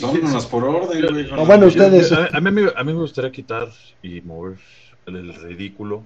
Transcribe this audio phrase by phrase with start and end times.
[0.00, 1.44] Vámonos por orden, güey.
[1.44, 2.10] Bueno, ustedes.
[2.12, 3.68] A, a mí, me- a mí me gustaría quitar
[4.02, 4.58] y mover
[5.06, 6.02] el, el ridículo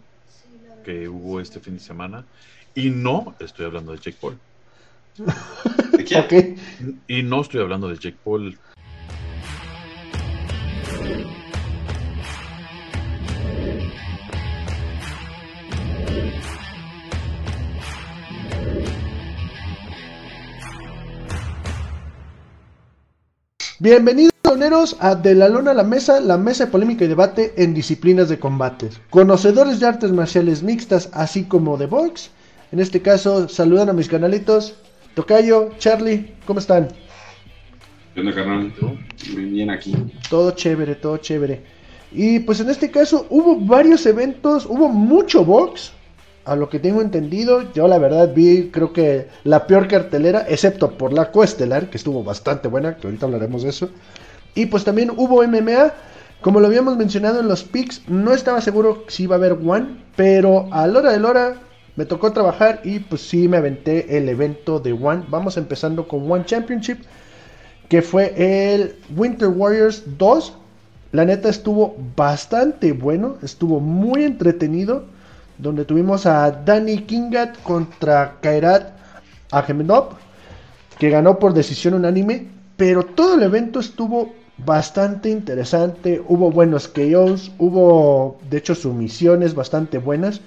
[0.84, 2.24] que hubo este fin de semana.
[2.74, 4.38] Y no estoy hablando de Jake Paul.
[5.96, 6.56] ¿De quién?
[7.06, 8.58] Y no estoy hablando de Jake Paul.
[23.84, 27.52] Bienvenidos, loneros, a De la Lona a la Mesa, la mesa de polémica y debate
[27.58, 28.88] en disciplinas de combate.
[29.10, 32.30] Conocedores de artes marciales mixtas, así como de box.
[32.72, 34.74] En este caso, saludan a mis canalitos.
[35.12, 36.88] Tocayo, Charlie, ¿cómo están?
[38.14, 38.72] ¿Qué onda, carnal?
[39.34, 39.94] Muy bien aquí.
[40.30, 41.60] Todo chévere, todo chévere.
[42.10, 45.92] Y pues en este caso hubo varios eventos, hubo mucho box,
[46.44, 47.72] a lo que tengo entendido.
[47.72, 52.22] Yo la verdad vi, creo que la peor cartelera, excepto por la coestelar, que estuvo
[52.22, 53.90] bastante buena, que ahorita hablaremos de eso.
[54.54, 55.92] Y pues también hubo MMA,
[56.40, 60.04] como lo habíamos mencionado en los picks, no estaba seguro si iba a haber One,
[60.16, 61.56] pero a la hora de la hora
[61.96, 65.24] me tocó trabajar y pues sí me aventé el evento de One.
[65.28, 66.98] Vamos empezando con One Championship
[67.88, 70.54] que fue el Winter Warriors 2.
[71.12, 75.04] La neta estuvo bastante bueno, estuvo muy entretenido,
[75.58, 78.92] donde tuvimos a Danny Kingat contra Kairat
[79.50, 80.16] Akhmedov,
[80.98, 87.52] que ganó por decisión unánime, pero todo el evento estuvo bastante interesante, hubo buenos KOs,
[87.58, 90.40] hubo de hecho sumisiones bastante buenas,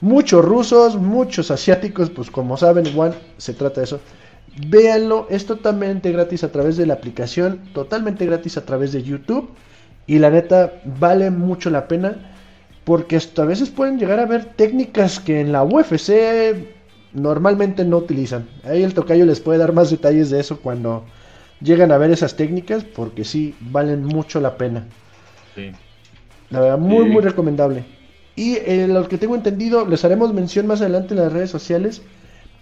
[0.00, 4.00] muchos rusos, muchos asiáticos, pues como saben, One se trata de eso.
[4.68, 9.50] Véanlo, es totalmente gratis a través de la aplicación, totalmente gratis a través de YouTube.
[10.06, 12.32] Y la neta, vale mucho la pena.
[12.84, 16.10] Porque hasta a veces pueden llegar a ver técnicas que en la UFC
[17.12, 18.48] normalmente no utilizan.
[18.64, 21.04] Ahí el tocayo les puede dar más detalles de eso cuando
[21.60, 22.84] llegan a ver esas técnicas.
[22.84, 24.86] Porque sí, valen mucho la pena.
[25.54, 25.72] Sí.
[26.50, 27.10] La verdad, muy, Sí.
[27.10, 27.84] muy recomendable.
[28.36, 32.02] Y eh, lo que tengo entendido, les haremos mención más adelante en las redes sociales.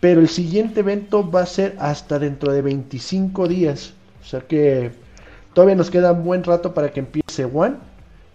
[0.00, 3.94] Pero el siguiente evento va a ser hasta dentro de 25 días.
[4.20, 4.92] O sea que
[5.52, 7.76] todavía nos queda un buen rato para que empiece One.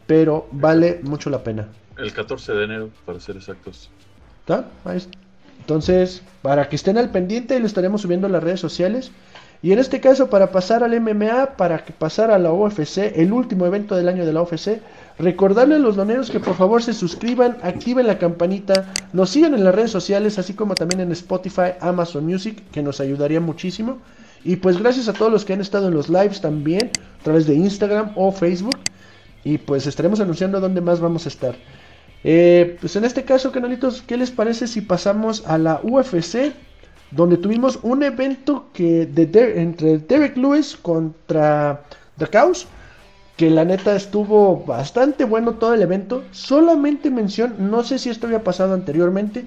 [0.08, 1.68] Pero vale mucho la pena.
[1.98, 3.90] El 14 de enero, para ser exactos.
[4.42, 4.66] ¿Está?
[5.60, 9.12] Entonces, para que estén al pendiente, lo estaremos subiendo a las redes sociales.
[9.62, 13.32] Y en este caso, para pasar al MMA, para que pasar a la UFC, el
[13.32, 14.82] último evento del año de la UFC,
[15.18, 19.64] recordarle a los doneros que por favor se suscriban, activen la campanita, nos sigan en
[19.64, 24.00] las redes sociales, así como también en Spotify, Amazon Music, que nos ayudaría muchísimo.
[24.44, 26.92] Y pues gracias a todos los que han estado en los lives también,
[27.22, 28.78] a través de Instagram o Facebook.
[29.44, 31.56] Y pues estaremos anunciando dónde más vamos a estar.
[32.24, 36.54] Eh, pues en este caso, canalitos, ¿qué les parece si pasamos a la UFC?
[37.12, 41.84] Donde tuvimos un evento que de entre Derek Lewis contra
[42.18, 42.68] The Chaos.
[43.36, 46.24] Que la neta estuvo bastante bueno todo el evento.
[46.32, 49.44] Solamente mención, no sé si esto había pasado anteriormente.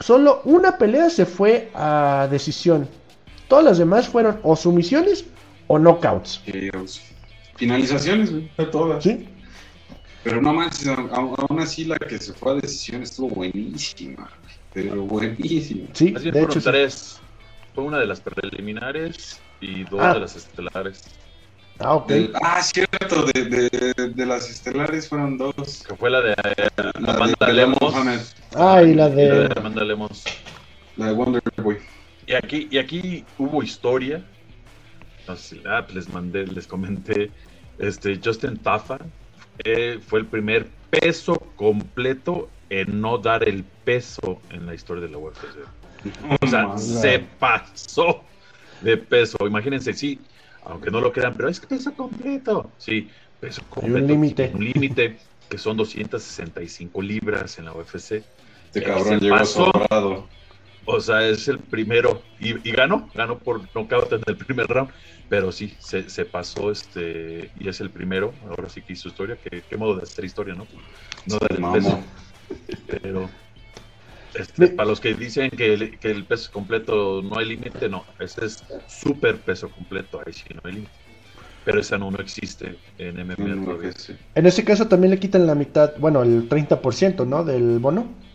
[0.00, 2.88] Solo una pelea se fue a decisión.
[3.48, 5.26] Todas las demás fueron o sumisiones
[5.66, 6.40] o knockouts.
[7.60, 8.50] Finalizaciones, güey.
[8.56, 9.04] de Todas.
[9.04, 9.28] ¿Sí?
[10.24, 14.28] Pero no manches, aún así la que se fue a decisión estuvo buenísima.
[14.74, 15.88] Pero buenísima.
[15.92, 16.60] Sí, bien de fueron hecho.
[16.60, 16.66] sí.
[16.70, 17.20] tres.
[17.74, 20.14] Fue una de las preliminares y dos Ah.
[20.14, 21.04] de las estelares.
[21.78, 22.08] Ah, ok.
[22.08, 25.82] Del- ah, cierto, de, de, de las estelares fueron dos.
[25.88, 26.68] Que fue la de eh,
[27.00, 27.94] La Amanda de Lemos.
[28.54, 29.52] Ah, y la y de.
[29.56, 30.24] Amanda Lemos.
[30.96, 31.78] la de Wonder Boy.
[32.26, 34.22] Y aquí, y aquí hubo historia.
[35.26, 37.30] No sé si ah, pues les mandé, les comenté.
[37.80, 38.98] Este, Justin Tafa
[39.64, 45.08] eh, fue el primer peso completo en no dar el peso en la historia de
[45.10, 45.38] la UFC.
[46.40, 48.22] O sea, se pasó
[48.80, 49.38] de peso.
[49.46, 50.20] Imagínense, sí,
[50.64, 52.70] aunque no lo crean, pero es que peso completo.
[52.78, 53.10] Sí,
[53.40, 54.06] peso completo.
[54.06, 54.50] límite.
[54.54, 55.18] Un límite
[55.48, 58.12] que son 265 libras en la UFC.
[58.12, 58.24] Este
[58.72, 59.64] Se cabrón llegó pasó.
[59.72, 60.28] sobrado.
[60.92, 62.22] O sea, es el primero.
[62.38, 64.90] Y, y ganó, ganó por nocaut en el primer round.
[65.28, 68.34] Pero sí, se, se pasó este y es el primero.
[68.48, 69.38] Ahora sí que hizo historia.
[69.42, 70.66] Qué, qué modo de hacer historia, ¿no?
[71.26, 71.74] No dar el Mamó.
[71.74, 72.08] peso.
[72.86, 73.30] Pero
[74.34, 78.06] este, para los que dicen que el, que el peso completo no hay límite, no.
[78.18, 80.20] Ese es súper peso completo.
[80.24, 80.92] Ahí sí no hay límite.
[81.64, 83.90] Pero esa no, no existe en MMA todavía.
[83.90, 84.10] UFC.
[84.34, 87.44] En ese caso también le quitan la mitad, bueno, el 30%, ¿no?
[87.44, 88.29] Del bono.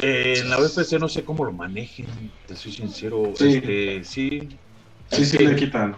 [0.00, 2.06] Eh, en la UFC no sé cómo lo manejen,
[2.46, 3.32] te soy sincero.
[3.36, 3.54] Sí.
[3.54, 4.48] Este, sí,
[5.10, 5.96] Sí, sí, le quitan.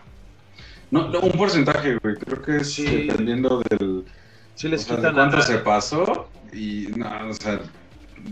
[0.90, 2.14] No, no, un porcentaje, güey.
[2.16, 2.84] Creo que es Sí.
[2.84, 4.04] dependiendo del.
[4.54, 6.28] sí les sea, cuánto se pasó.
[6.52, 7.60] Y, no, o sea,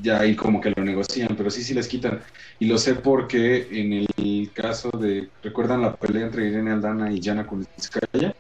[0.03, 2.21] ya ahí como que lo negocian, pero sí, sí les quitan.
[2.59, 7.21] Y lo sé porque en el caso de, ¿recuerdan la pelea entre Irene Aldana y
[7.23, 8.35] Jana Kunitskaya?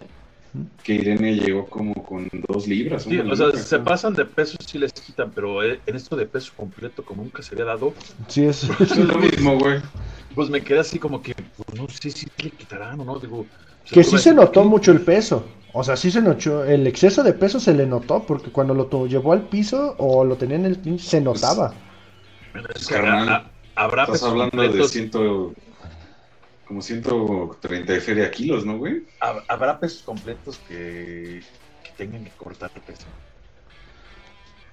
[0.82, 3.04] Que Irene llegó como con dos libras.
[3.04, 6.26] Sí, o sea, se pasan de peso, sí les quitan, pero eh, en esto de
[6.26, 7.92] peso completo, como nunca se había dado.
[8.28, 9.80] Sí, es, es lo mismo, güey.
[10.34, 13.46] Pues me quedé así como que, pues, no sé si le quitarán o no, digo.
[13.90, 15.44] Que sí se notó mucho el peso.
[15.72, 19.06] O sea, sí se notó, el exceso de peso se le notó, porque cuando lo
[19.06, 21.74] llevó al piso o lo tenía en el team, se notaba.
[22.74, 25.54] es que habrá, Estás hablando de ciento,
[26.68, 29.02] como 130 de feria kilos, ¿no, güey?
[29.48, 31.42] Habrá pesos completos que,
[31.82, 33.06] que tengan que cortar el peso.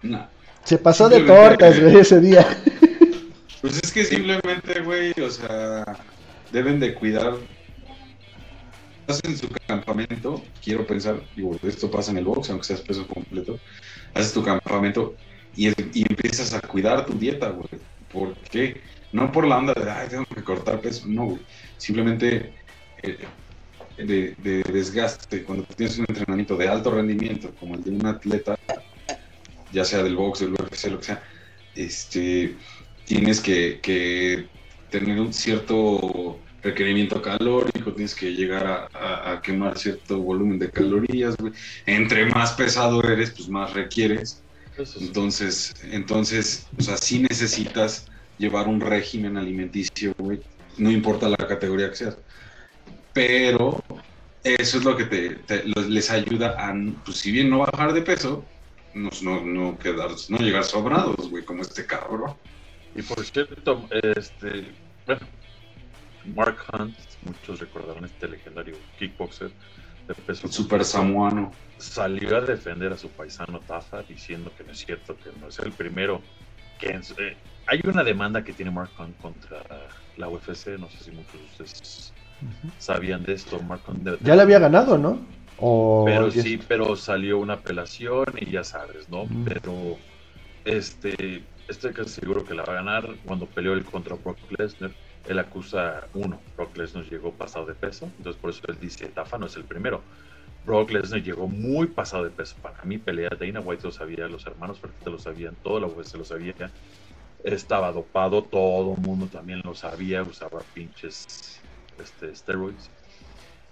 [0.03, 0.27] No.
[0.65, 2.45] Se pasó de tortas, güey, ese día.
[3.61, 5.83] Pues es que simplemente, güey, o sea,
[6.51, 7.33] deben de cuidar
[9.23, 13.59] en su campamento, quiero pensar, digo, esto pasa en el box, aunque seas peso completo,
[14.13, 15.15] haces tu campamento
[15.55, 17.67] y, empiezas a cuidar tu dieta, güey.
[18.11, 18.81] ¿Por qué?
[19.11, 21.41] No por la onda de, ay, tengo que cortar peso, no, güey.
[21.77, 22.53] Simplemente
[23.03, 23.17] eh,
[23.97, 28.57] de, desgaste, cuando tienes un entrenamiento de alto rendimiento, como el de un atleta,
[29.71, 31.23] ya sea del box, del UFC, lo que sea,
[31.75, 32.55] este,
[33.05, 34.47] tienes que, que
[34.89, 41.35] tener un cierto requerimiento calórico, tienes que llegar a, quemar cierto volumen de calorías.
[41.85, 44.41] Entre más pesado eres, pues más requieres.
[44.99, 48.07] Entonces, entonces, o sea, sí necesitas
[48.37, 50.41] llevar un régimen alimenticio, güey.
[50.77, 52.17] No importa la categoría que seas.
[53.13, 53.81] Pero
[54.43, 56.73] eso es lo que te, les ayuda a,
[57.03, 58.45] pues si bien no bajar de peso,
[58.93, 59.09] no,
[59.43, 62.35] no, quedar, no llegar sobrados, güey, como este cabrón.
[62.95, 64.67] Y por cierto, este,
[65.05, 65.21] bueno,
[66.35, 69.51] Mark Hunt, muchos recordarán este legendario kickboxer
[70.07, 70.47] de peso.
[70.47, 71.51] super samuano.
[71.77, 75.59] Salió a defender a su paisano Tafa diciendo que no es cierto, que no es
[75.59, 76.21] el primero.
[76.79, 77.37] que eh,
[77.67, 79.63] Hay una demanda que tiene Mark Hunt contra
[80.17, 82.13] la UFC, no sé si muchos de ustedes
[82.79, 83.57] sabían de esto.
[83.57, 85.19] Hunt ya le había ganado, ¿no?
[86.05, 89.27] Pero sí, pero salió una apelación y ya sabes, ¿no?
[89.45, 89.97] Pero
[90.65, 94.91] este, estoy casi seguro que la va a ganar cuando peleó el contra Brock Lesnar
[95.27, 99.37] él acusa uno, Brock Lesnar llegó pasado de peso, entonces por eso él dice, Tafa
[99.37, 100.01] no es el primero.
[100.65, 102.55] Brock Lesnar llegó muy pasado de peso.
[102.61, 106.15] Para mí pelea, Dana White lo sabía, los hermanos Fertitta lo sabían, todo la UFC
[106.15, 106.53] lo sabía.
[107.45, 111.59] Estaba dopado, todo el mundo también lo sabía, usaba pinches
[112.01, 112.89] este, steroids.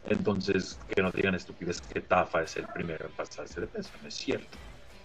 [0.08, 4.08] Entonces, que no digan estupidez que Tafa es el primero en pasarse de peso, no
[4.08, 4.58] es cierto.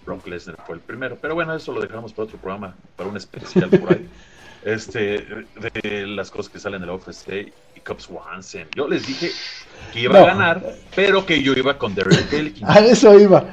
[0.05, 3.17] Brock Lesnar fue el primero, pero bueno, eso lo dejamos para otro programa, para un
[3.17, 4.09] especial por ahí.
[4.65, 5.25] este,
[5.83, 8.67] de las cosas que salen de la UFC y Cubs Swanson.
[8.75, 9.31] Yo les dije
[9.93, 10.63] que iba a ganar,
[10.95, 12.67] pero que yo iba con Derek Elkin.
[12.69, 13.45] A eso iba.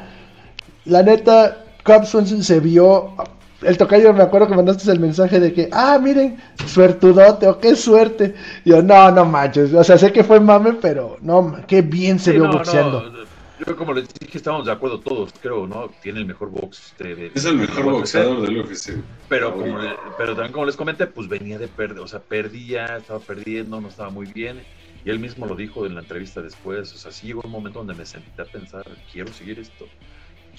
[0.85, 3.15] La neta, Cubs Swanson se vio.
[3.61, 7.75] El tocayo, me acuerdo que mandaste el mensaje de que, ah, miren, suertudote, o qué
[7.75, 8.35] suerte.
[8.65, 9.73] yo, no, no manches.
[9.73, 13.25] O sea, sé que fue mame, pero no, qué bien se vio boxeando.
[13.65, 15.89] Yo como les dije, estábamos de acuerdo todos, creo, ¿no?
[16.01, 16.93] Tiene el mejor box.
[16.99, 18.95] De, es el mejor boxeador del UFC.
[19.29, 19.77] Pero, como
[20.17, 23.87] pero también como les comenté, pues venía de perder, o sea, perdía, estaba perdiendo, no
[23.87, 24.61] estaba muy bien.
[25.05, 27.79] Y él mismo lo dijo en la entrevista después, o sea, sí llegó un momento
[27.79, 29.85] donde me senté a pensar, quiero seguir esto,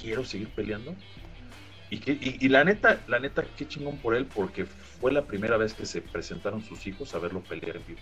[0.01, 0.95] quiero seguir peleando.
[1.89, 5.57] Y, que, y, la neta, la neta, qué chingón por él, porque fue la primera
[5.57, 8.01] vez que se presentaron sus hijos a verlo pelear en vivo.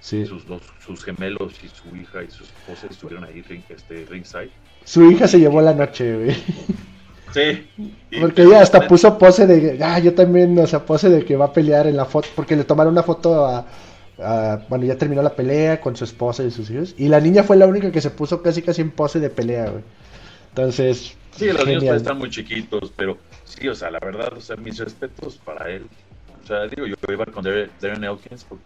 [0.00, 4.50] Sus, dos, sus gemelos y su hija y su esposa estuvieron ahí este, ringside.
[4.84, 6.36] Su hija se llevó la noche, güey.
[7.32, 7.66] Sí.
[8.20, 11.46] Porque ella hasta puso pose de, ah, yo también, o sea, pose de que va
[11.46, 13.66] a pelear en la foto, porque le tomaron una foto a,
[14.68, 17.56] bueno, ya terminó la pelea con su esposa y sus hijos, y la niña fue
[17.56, 19.82] la única que se puso casi casi en pose de pelea, güey.
[20.54, 24.54] Entonces, sí, los niños están muy chiquitos, pero sí, o sea, la verdad, o sea,
[24.54, 25.88] mis respetos para él.
[26.44, 28.62] O sea, digo, yo iba con Darren Elkins, porque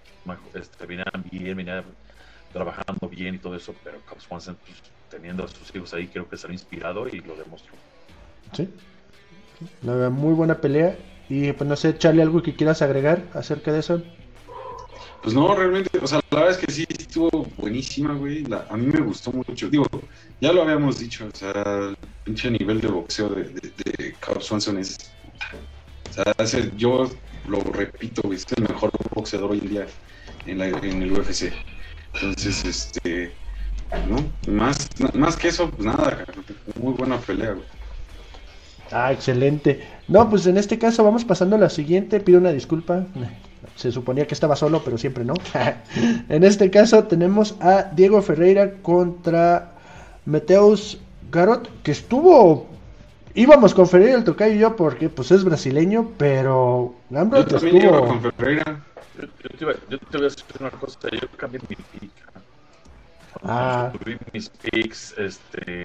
[0.55, 1.85] este, venían bien, venían
[2.53, 4.77] trabajando bien y todo eso, pero Cubs Swanson, pues,
[5.09, 7.73] teniendo a sus hijos ahí, creo que se ha inspirado y lo demostró.
[8.53, 8.69] Sí.
[9.83, 10.95] Una muy buena pelea.
[11.31, 14.03] Y pues no sé, Charlie, algo que quieras agregar acerca de eso.
[15.23, 18.45] Pues no, realmente, o sea, la verdad es que sí estuvo buenísima, güey.
[18.69, 19.69] a mí me gustó mucho.
[19.69, 19.87] Digo,
[20.41, 24.79] ya lo habíamos dicho, o sea, el pinche nivel de boxeo de, de, de Swanson
[24.79, 25.11] es.
[26.11, 27.11] O sea, yo
[27.49, 29.87] lo repito, güey, es el mejor boxeador hoy en día
[30.47, 31.53] en, la, en el UFC.
[32.15, 33.33] Entonces, este.
[34.09, 34.53] ¿no?
[34.53, 36.25] Más, más que eso, pues nada,
[36.81, 37.67] muy buena pelea, güey.
[38.91, 39.87] Ah, excelente.
[40.07, 42.21] No, pues en este caso vamos pasando a la siguiente.
[42.21, 43.07] Pido una disculpa.
[43.77, 45.35] Se suponía que estaba solo, pero siempre no.
[46.29, 49.73] en este caso tenemos a Diego Ferreira contra
[50.25, 50.99] Meteus
[51.31, 52.67] Garot, que estuvo
[53.35, 57.87] íbamos con Ferreira el tocayo y yo porque pues es brasileño, pero Yo también iba
[57.87, 58.07] estuvo...
[58.07, 58.85] con Ferreira.
[59.17, 62.28] Yo, yo te, iba, yo te voy a decir una cosa, yo cambié mi pick.
[63.43, 63.93] Ah.
[63.93, 65.85] Subí mis picks, este,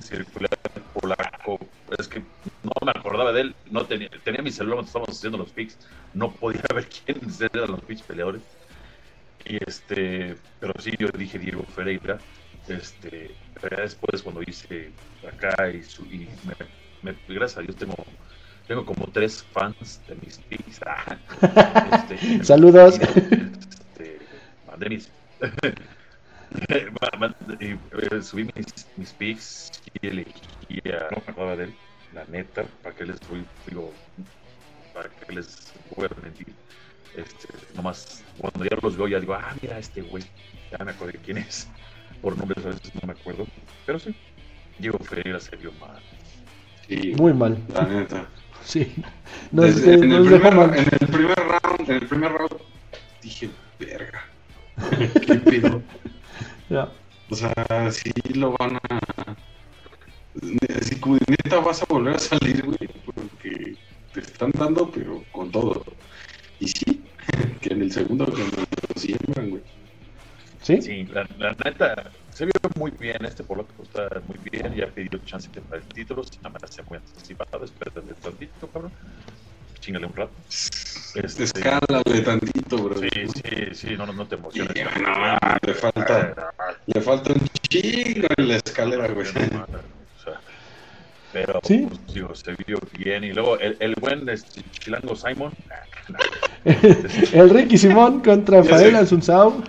[0.00, 0.50] circular
[0.92, 1.58] polaco,
[1.98, 2.20] es que
[2.62, 5.78] no me acordaba de él, no tenía, tenía mi celular cuando estábamos haciendo los picks,
[6.14, 8.42] no podía ver quiénes eran los picks peleadores.
[9.44, 12.18] Y este, pero sí, yo dije Diego Ferreira,
[12.68, 14.92] este, pero después cuando hice
[15.26, 16.54] acá y, su, y me,
[17.02, 17.94] me- gracias a Dios tengo,
[18.68, 20.80] tengo como tres fans de mis picks.
[20.86, 21.16] ah,
[22.08, 23.00] este, Saludos.
[23.00, 24.18] este,
[24.66, 25.10] mandé mis
[28.22, 30.32] subí mis, mis pics y elegí
[30.86, 31.74] a, no me acordaba de él,
[32.14, 33.92] la neta, para que les voy, digo,
[34.94, 36.54] para que les voy a mentir.
[37.16, 40.24] Este, nomás, cuando ya los veo, ya digo, ah, mira este güey,
[40.70, 41.68] ya me acordé quién es.
[42.22, 43.46] Por nombres a veces no me acuerdo,
[43.84, 44.14] pero sí,
[44.78, 46.00] Diego Ferreira se vio mal.
[46.88, 47.58] Sí, Muy mal.
[47.74, 48.26] la neta.
[48.64, 48.94] Sí.
[49.50, 50.78] Nos, Desde- en, nos el dejó primer, mal.
[50.78, 52.60] en el primer round, en el primer round,
[53.20, 54.24] dije, verga.
[55.26, 55.82] ¿Qué pedo?
[56.72, 56.88] Ya.
[57.30, 57.52] O sea,
[57.92, 59.36] sí lo van a.
[60.80, 63.76] Si como neta vas a volver a salir, güey, porque
[64.14, 65.84] te están dando, pero con todo.
[66.60, 67.04] Y sí,
[67.60, 69.62] que en el segundo que me lo siembran, güey.
[70.62, 70.80] ¿Sí?
[70.80, 75.18] Sí, la, la neta, se vio muy bien este polaco, está muy bien, ya pidió
[75.26, 78.92] chance para el título, sin amenaza muy anticipada, espérate tantito, cabrón,
[79.80, 80.32] chingale un rato.
[81.14, 82.96] Este, Escálale tantito, bro.
[83.00, 84.74] Sí, sí, sí, no, no, no te Y, emociones.
[85.02, 86.34] no, le falta,
[86.94, 89.26] le falta un chingo en la escalera, güey.
[89.26, 90.40] O sea,
[91.32, 91.86] pero, Sí.
[91.88, 93.24] pues, digo, se vio bien.
[93.24, 95.52] Y luego el, el buen este, chilango Simon.
[97.32, 98.96] El Ricky Simón contra Fael sé.
[98.98, 99.62] Asunzao.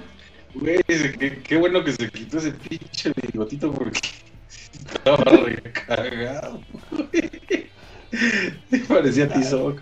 [0.55, 3.99] Güey, qué, qué bueno que se quitó ese pinche bigotito porque
[4.93, 6.61] estaba recagado.
[6.91, 7.69] güey.
[8.87, 9.81] Parecía Tizoc.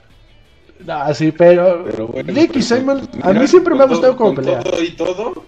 [0.88, 2.34] Ah, sí, pero, Pero bueno.
[2.34, 4.60] Ricky pero, Simon, pues, a mí siempre me ha gustado todo- como con pelea.
[4.62, 5.46] Todo y todo.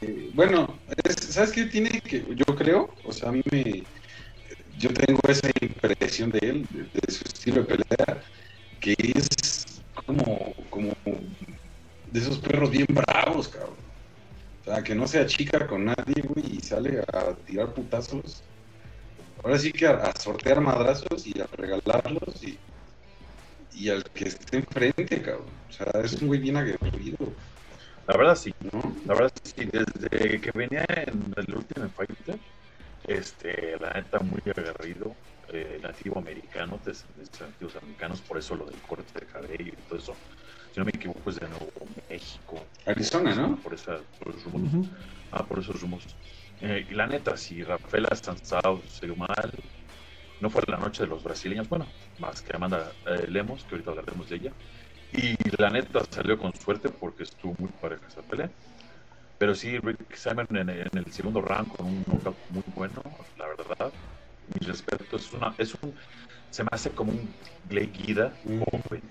[0.00, 2.88] Sí, bueno, es- ¿sabes qué tiene que yo creo?
[3.04, 3.84] O sea, a mí me
[4.76, 8.24] yo tengo esa impresión de él, de, su estilo de pelea,
[8.80, 9.28] que es
[10.06, 10.92] como como
[12.06, 13.76] de esos perros bien bravos, cabrón.
[14.60, 18.44] O sea, que no se achica con nadie, güey, y sale a tirar putazos.
[19.44, 22.58] Ahora sí que a, sortear madrazos y a regalarlos y,
[23.72, 25.60] y al que esté enfrente, cabrón.
[25.68, 27.16] O sea, es güey bien aguerrido,
[28.06, 28.54] La verdad, sí.
[28.72, 28.82] ¿no?
[29.06, 29.64] La verdad, sí.
[29.64, 32.38] Desde que venía en el último Fighter,
[33.06, 35.14] este, la neta, muy aguerrido.
[35.52, 39.72] Eh, nativo americano, de descendencia de nativos americanos, por eso lo del corte de cabello
[39.72, 40.14] y todo eso.
[40.72, 41.70] Si no me equivoco, es de Nuevo
[42.08, 42.64] México.
[42.86, 43.56] Arizona, ¿no?
[43.56, 44.88] Por, esa, por esos rumos.
[45.30, 46.04] Ah, por esos rumos.
[46.60, 49.52] Eh, la neta, si Rafael Astanzao se dio mal,
[50.40, 51.86] no fue la noche de los brasileños, bueno,
[52.18, 54.52] más que Amanda eh, Lemos, que ahorita hablaremos de ella.
[55.16, 58.50] Y la neta salió con suerte porque estuvo muy pareja esa pelea.
[59.38, 63.00] Pero sí, Rick Simon en, en el segundo round con un knockout muy bueno,
[63.36, 63.92] la verdad.
[64.48, 65.94] Mi respeto, es una, es un,
[66.50, 67.34] se me hace como un
[67.68, 68.60] Clay Guida Mm.
[68.60, 69.02] joven.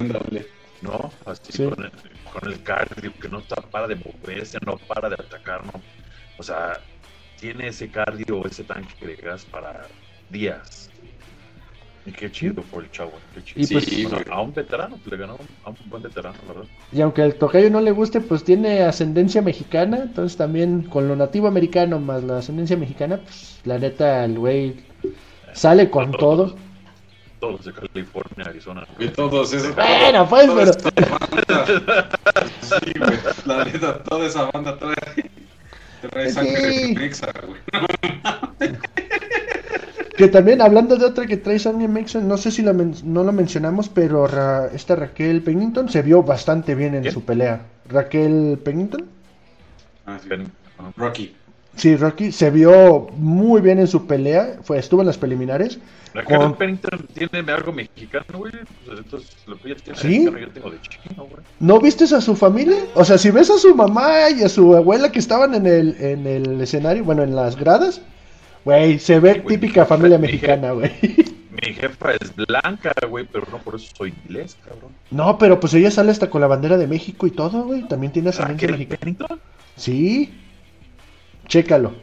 [0.00, 0.46] Ándale.
[0.80, 1.10] ¿no?
[1.26, 1.64] Así Sí.
[1.64, 1.90] con, el,
[2.22, 5.72] con el cardio, que no está, para de moverse, no para de atacar, ¿no?
[6.36, 6.80] O sea,
[7.36, 9.88] tiene ese cardio, ese tanque de gas para
[10.28, 10.90] días.
[12.08, 13.60] Y qué chido por el chavo, qué chido.
[13.62, 14.38] Y pues- Sí, Bueno, güey.
[14.38, 16.68] a un veterano, pues, le ganó a un buen veterano, la verdad.
[16.90, 19.98] Y aunque el tocayo no le guste, pues tiene ascendencia mexicana.
[19.98, 24.76] Entonces también con lo nativo americano más la ascendencia mexicana, pues la neta el güey
[25.52, 26.56] sale con todo.
[27.40, 28.86] Todos de California, Arizona.
[28.98, 29.74] Y todos esos.
[29.76, 30.72] Bueno, pues, pero-.
[32.62, 33.18] Sí, güey.
[33.44, 34.94] La neta, toda esa banda trae,
[36.10, 37.60] trae sangre mexa, güey.
[40.18, 43.22] Que también hablando de otra que trae Sanya Mexon, no sé si la men- no
[43.22, 47.62] lo mencionamos, pero Ra- esta Raquel Pennington se vio bastante bien en su pelea.
[47.88, 49.04] Raquel Pennington.
[50.06, 50.28] Ah, sí.
[50.76, 50.92] Ajá.
[50.96, 51.34] Rocky.
[51.76, 55.78] Sí, Rocky se vio muy bien en su pelea, fue estuvo en las preliminares.
[56.12, 58.52] Con- Karen Pennington tiene algo mexicano, güey.
[58.86, 60.08] Pues entonces, lo que ella tiene ¿Sí?
[60.08, 61.42] mexicano, yo tengo de chino, güey.
[61.60, 62.78] ¿No viste a su familia?
[62.94, 65.94] O sea, si ves a su mamá y a su abuela que estaban en el,
[66.00, 68.00] en el escenario, bueno, en las gradas,
[68.68, 70.92] güey, se ve típica familia mi mexicana, güey.
[71.02, 74.92] Mi jefa es blanca, güey, pero no por eso soy inglés, cabrón.
[75.10, 77.88] No, pero pues ella sale hasta con la bandera de México y todo, güey.
[77.88, 79.00] También tiene ascendencia ¿Raquel mexicana.
[79.00, 79.40] Pennington?
[79.74, 80.34] Sí.
[81.46, 81.94] Chécalo.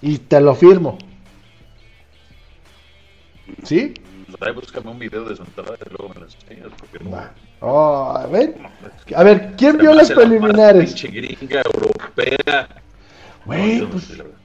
[0.00, 0.96] Y te lo firmo.
[3.62, 3.92] ¿Sí?
[4.40, 7.18] Ahí búscame un video de su entrada y luego me lo enseñas, porque no.
[7.60, 8.56] Oh, a ver.
[9.14, 10.94] A ver, ¿quién vio las hace la preliminares?
[10.94, 12.68] Pinche gringa europea.
[12.70, 14.35] No, Güey, no pues sé, verdad.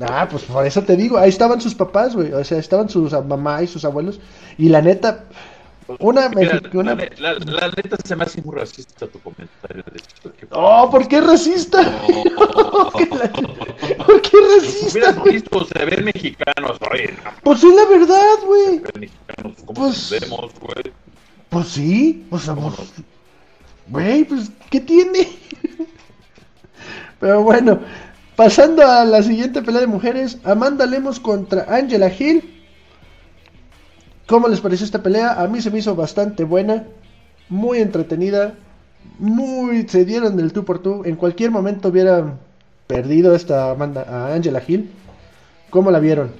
[0.00, 2.32] Ah, pues por eso te digo, ahí estaban sus papás, güey.
[2.32, 4.20] O sea, estaban sus mamá y sus abuelos.
[4.58, 5.24] Y la neta,
[6.00, 6.94] una Mira, mexicana.
[7.18, 11.08] la, la- la neta se me hace muy racista tu comentario de que- Oh, ¿por
[11.08, 11.80] qué racista?
[12.06, 13.32] ¿Por qué, la-
[14.04, 14.88] ¿Por qué racista?
[14.98, 18.66] Hubieras visto, se ven mexicanos, oye, no, Pues es la verdad, güey.
[18.76, 20.92] se ven mexicanos, ¿cómo Pues- nos vemos, güey?
[21.48, 22.78] Pues sí, pues ¿Cómo amor.
[22.78, 22.92] nos-
[23.88, 25.26] Güey, pues, ¿qué tiene?
[27.20, 27.80] Pero bueno,
[28.38, 32.62] pasando a la siguiente pelea de mujeres, Amanda Lemos contra Angela Hill.
[34.28, 35.42] ¿Cómo les pareció esta pelea?
[35.42, 36.86] A mí se me hizo bastante buena,
[37.48, 38.54] muy entretenida,
[39.18, 41.02] muy se dieron del tú por tú.
[41.04, 42.38] En cualquier momento hubieran
[42.86, 44.88] perdido esta Amanda a Angela Hill.
[45.70, 46.30] ¿Cómo la vieron?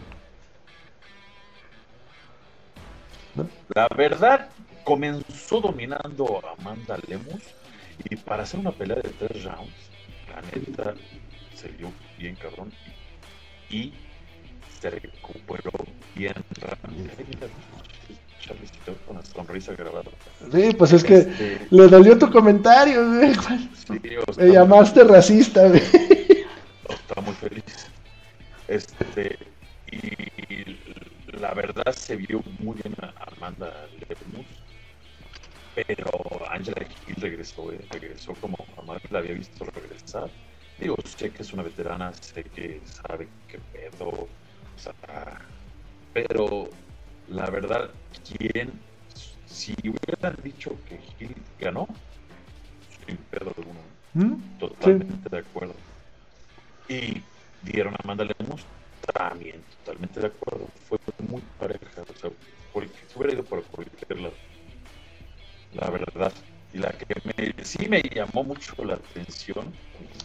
[3.75, 4.47] La verdad,
[4.85, 7.43] comenzó dominando a Amanda Lemos
[8.09, 9.91] y para hacer una pelea de tres rounds,
[10.33, 10.95] la neta
[11.61, 12.73] se vio bien cabrón
[13.71, 13.93] y
[14.81, 15.71] se recuperó
[16.15, 17.49] bien rápido.
[19.07, 20.11] Con la sonrisa grabada.
[20.53, 23.35] Sí, pues es que Este, le dolió tu comentario, güey.
[23.35, 24.01] sí,
[24.39, 25.83] Me llamaste racista, güey.
[26.89, 27.65] está muy feliz.
[28.69, 29.39] Este,
[29.91, 30.77] y
[31.39, 33.71] la verdad se vio muy bien a Amanda
[34.09, 34.47] Lemus,
[35.75, 40.31] pero Angela Hill regresó, eh, regresó como jamás la había visto regresar.
[40.79, 44.29] Digo, sé que es una veterana, sé que sabe qué pedo, o
[44.77, 44.95] sea,
[46.13, 46.69] pero
[47.29, 47.91] la verdad,
[48.25, 48.73] ¿quién?
[49.47, 51.89] Si hubieran dicho que Hill ganó,
[53.07, 53.81] sin pedo alguno,
[54.15, 54.59] ¿Mm?
[54.59, 55.75] Totalmente de acuerdo.
[56.89, 57.23] Y
[57.63, 58.27] dieron a Amanda
[59.15, 60.67] también, totalmente de acuerdo.
[60.89, 62.31] Fue muy pareja, o sea,
[63.15, 64.35] hubiera ido por cualquier lado.
[65.75, 66.33] La verdad.
[66.73, 69.73] Y la que me, sí me llamó mucho la atención,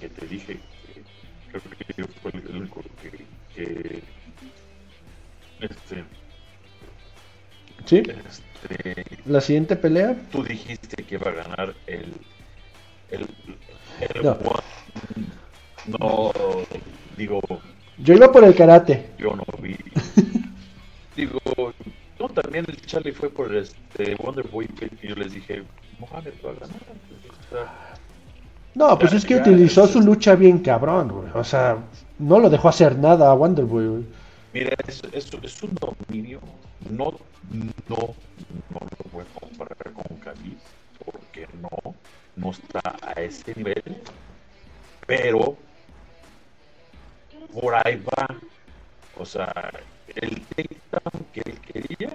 [0.03, 0.59] que te dije,
[1.49, 1.59] que
[1.95, 3.09] creo que fue el único que,
[3.55, 4.03] que
[5.61, 6.03] este,
[7.85, 10.15] Sí, este, la siguiente pelea.
[10.31, 12.13] tú dijiste que iba a ganar el
[13.11, 13.27] el,
[14.01, 14.23] el
[15.99, 16.21] No.
[17.17, 17.39] digo
[17.97, 19.11] Yo iba por el karate.
[19.17, 19.75] yo no vi
[21.15, 21.39] digo
[22.19, 24.67] no también el Charlie fue por este Wonder Boy
[25.01, 25.63] y yo les dije
[25.99, 27.92] Mohamed va a ganar
[28.75, 31.29] No, pues es que utilizó su lucha bien cabrón, güey.
[31.35, 31.77] O sea,
[32.19, 34.05] no lo dejó hacer nada a Wonderboy, güey.
[34.53, 36.39] mira es, es, es un dominio
[36.89, 37.13] no
[37.51, 38.15] no
[38.69, 40.57] no lo voy a comparar con Khabib
[41.05, 41.95] porque no
[42.35, 44.01] no está a ese nivel
[45.05, 45.57] pero
[47.53, 48.27] por ahí va.
[49.17, 49.71] O sea,
[50.07, 52.13] el takedown que él quería,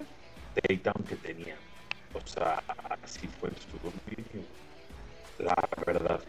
[0.55, 1.57] takedown que tenía.
[2.13, 2.63] O sea,
[3.05, 4.47] así fue su dominio.
[5.39, 5.55] La
[5.87, 6.21] verdad.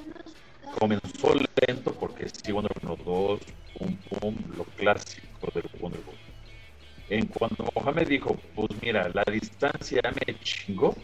[0.79, 1.33] Comenzó
[1.67, 3.39] lento porque sí, Wonder Woman 2,
[3.77, 6.01] pum pum, lo clásico del Wonder.
[7.09, 10.95] En cuanto Mohamed dijo, pues mira, la distancia me chingó,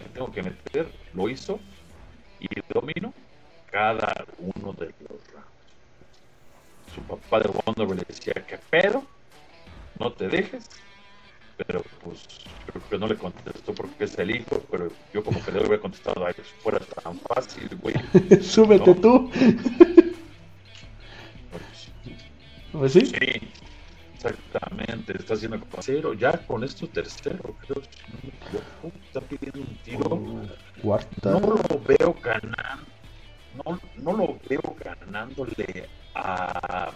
[0.00, 1.60] me tengo que meter, lo hizo
[2.40, 3.14] y dominó
[3.70, 5.48] cada uno de los rounds.
[6.92, 9.04] Su papá de Wonder le decía que pedo,
[10.00, 10.68] no te dejes,
[11.66, 12.26] pero pues
[12.66, 15.80] creo que no le contestó porque es el hijo, pero yo como que le hubiera
[15.80, 17.94] contestado, ay, pues fuera tan fácil, güey.
[18.42, 19.00] Súbete No.
[19.00, 19.30] tú.
[21.50, 21.90] Pues,
[22.72, 23.00] Pues sí.
[23.06, 23.16] Sí,
[24.14, 28.12] exactamente, está haciendo cero, ya con esto tercero, creo, si
[28.52, 30.48] no está pidiendo un tiro.
[30.82, 31.30] Cuarta.
[31.32, 32.86] no lo veo ganando,
[33.64, 36.92] no, no lo veo ganándole a a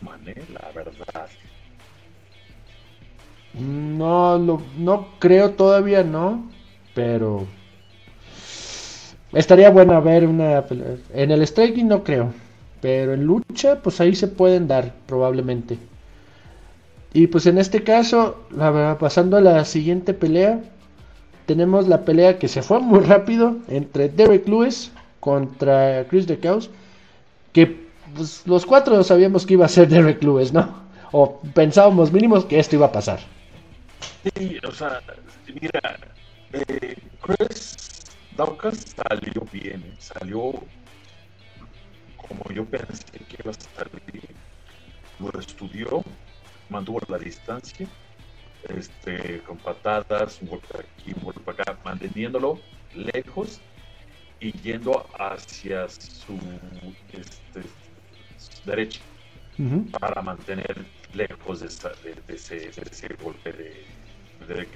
[0.00, 1.28] la verdad.
[3.54, 6.50] No, lo- no creo todavía, no.
[6.94, 7.46] Pero
[9.32, 10.64] estaría bueno ver una.
[11.12, 12.32] En el striking no creo.
[12.80, 15.78] Pero en lucha, pues ahí se pueden dar, probablemente.
[17.14, 20.60] Y pues en este caso, la verdad, pasando a la siguiente pelea,
[21.46, 26.70] tenemos la pelea que se fue muy rápido entre Derek Lewis contra Chris DeCaus.
[27.52, 30.82] Que pues, los cuatro sabíamos que iba a ser Derek Lewis, ¿no?
[31.12, 33.20] O pensábamos mínimos que esto iba a pasar.
[34.36, 35.00] Sí, o sea,
[35.60, 35.98] mira,
[36.52, 37.76] eh, Chris
[38.36, 40.54] Dawkins salió bien, eh, salió
[42.16, 44.22] como yo pensé que iba a salir.
[45.18, 46.02] Lo estudió,
[46.68, 47.86] mantuvo la distancia,
[48.68, 52.58] este, con patadas, un golpe aquí, un golpe acá, manteniéndolo
[52.94, 53.60] lejos
[54.40, 56.38] y yendo hacia su,
[57.12, 57.62] este,
[58.64, 59.00] derecha
[60.00, 63.84] para mantener lejos de, esa- de- de ese, de ese golpe de,
[64.48, 64.68] de.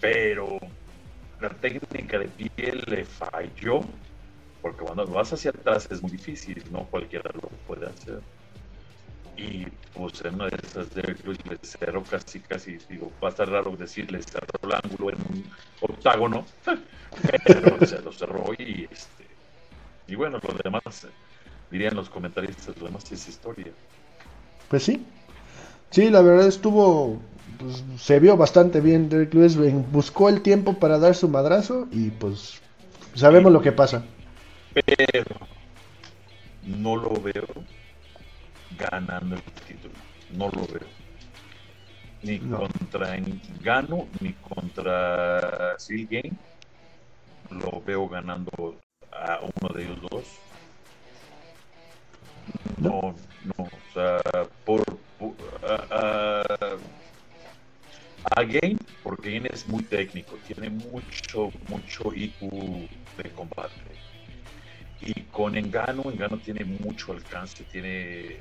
[0.00, 0.58] Pero
[1.40, 3.80] la técnica de pie le falló
[4.60, 8.20] porque cuando vas hacia atrás es muy difícil, no cualquiera lo puede hacer.
[9.36, 13.30] Y pues en una de esas Derek Lewis le cerró casi, casi, digo, va a
[13.30, 15.50] estar raro decirle cerró el ángulo en un
[15.80, 16.44] octágono,
[17.42, 19.26] pero se lo cerró y este,
[20.06, 21.08] y bueno, lo demás,
[21.72, 23.72] dirían los comentaristas, lo demás es historia.
[24.68, 25.04] Pues sí,
[25.90, 27.18] sí, la verdad estuvo,
[27.58, 29.56] pues, se vio bastante bien Derek Lewis,
[29.90, 32.60] buscó el tiempo para dar su madrazo y pues
[33.14, 34.04] sabemos lo que pasa.
[34.74, 35.36] Pero
[36.64, 37.46] no lo veo
[38.78, 39.94] ganando el título.
[40.36, 40.88] No lo veo.
[42.22, 46.32] Ni contra Engano, ni contra Seal Game.
[47.50, 48.78] Lo veo ganando
[49.12, 50.24] a uno de ellos dos.
[53.92, 54.20] Sea,
[54.64, 54.82] por.
[58.36, 63.92] a Game, porque Game es muy técnico, tiene mucho, mucho IQ de combate
[65.04, 68.38] y con Engano, Engano tiene mucho alcance, tiene,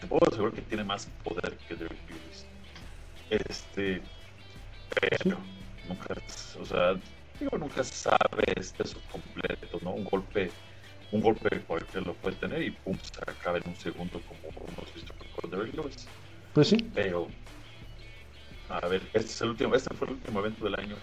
[0.00, 2.46] te puedo asegurar que tiene más poder que Derek Lewis.
[3.30, 4.02] Este,
[5.00, 5.38] pero
[5.88, 6.14] nunca,
[6.60, 6.94] o sea,
[7.38, 9.92] digo, nunca sabes eso completo, ¿no?
[9.92, 10.50] Un golpe,
[11.12, 14.94] un golpe cualquiera lo puede tener y pum, se acaba en un segundo como hemos
[14.94, 16.06] visto con Derek Lewis.
[16.54, 16.76] Pues sí.
[16.94, 17.28] Pero
[18.68, 20.96] a ver, este es el último, este fue el último evento del año,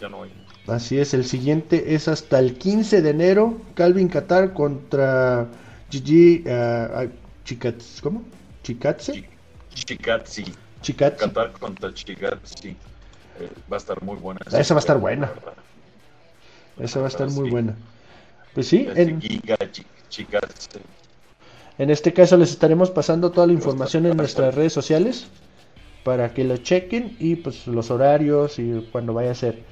[0.00, 0.32] ya no hay.
[0.66, 5.48] Así es, el siguiente es hasta el 15 de enero, Calvin Qatar contra
[5.90, 7.08] Gigi uh,
[7.44, 8.22] Chikatz, ¿cómo?
[8.62, 9.26] Chikatze?
[9.74, 10.44] Chikatzi.
[10.82, 11.16] Chikatzi.
[11.16, 12.68] Qatar contra Chikatzi.
[12.68, 14.40] Eh, va a estar muy buena.
[14.46, 15.32] Esa, esa va a estar buena.
[16.78, 17.76] Esa va a estar muy buena.
[18.54, 19.20] Pues sí, en...
[19.20, 19.56] Giga
[20.08, 20.80] Chikatze.
[21.78, 25.26] En este caso les estaremos pasando toda la información en nuestras redes sociales
[26.04, 29.62] para que lo chequen y pues los horarios y cuando vaya a ser.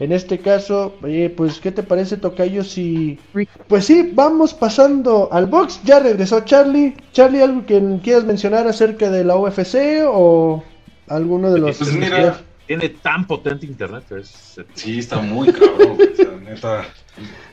[0.00, 0.96] En este caso,
[1.36, 3.20] pues ¿qué te parece Tocayo si
[3.68, 6.96] pues sí, vamos pasando al box, ya regresó Charlie.
[7.12, 10.64] Charlie, algo que quieras mencionar acerca de la UFC o
[11.06, 14.60] alguno de los pues mira, tiene tan potente internet es...
[14.74, 15.98] Sí, está muy cabrón,
[16.42, 16.86] neta,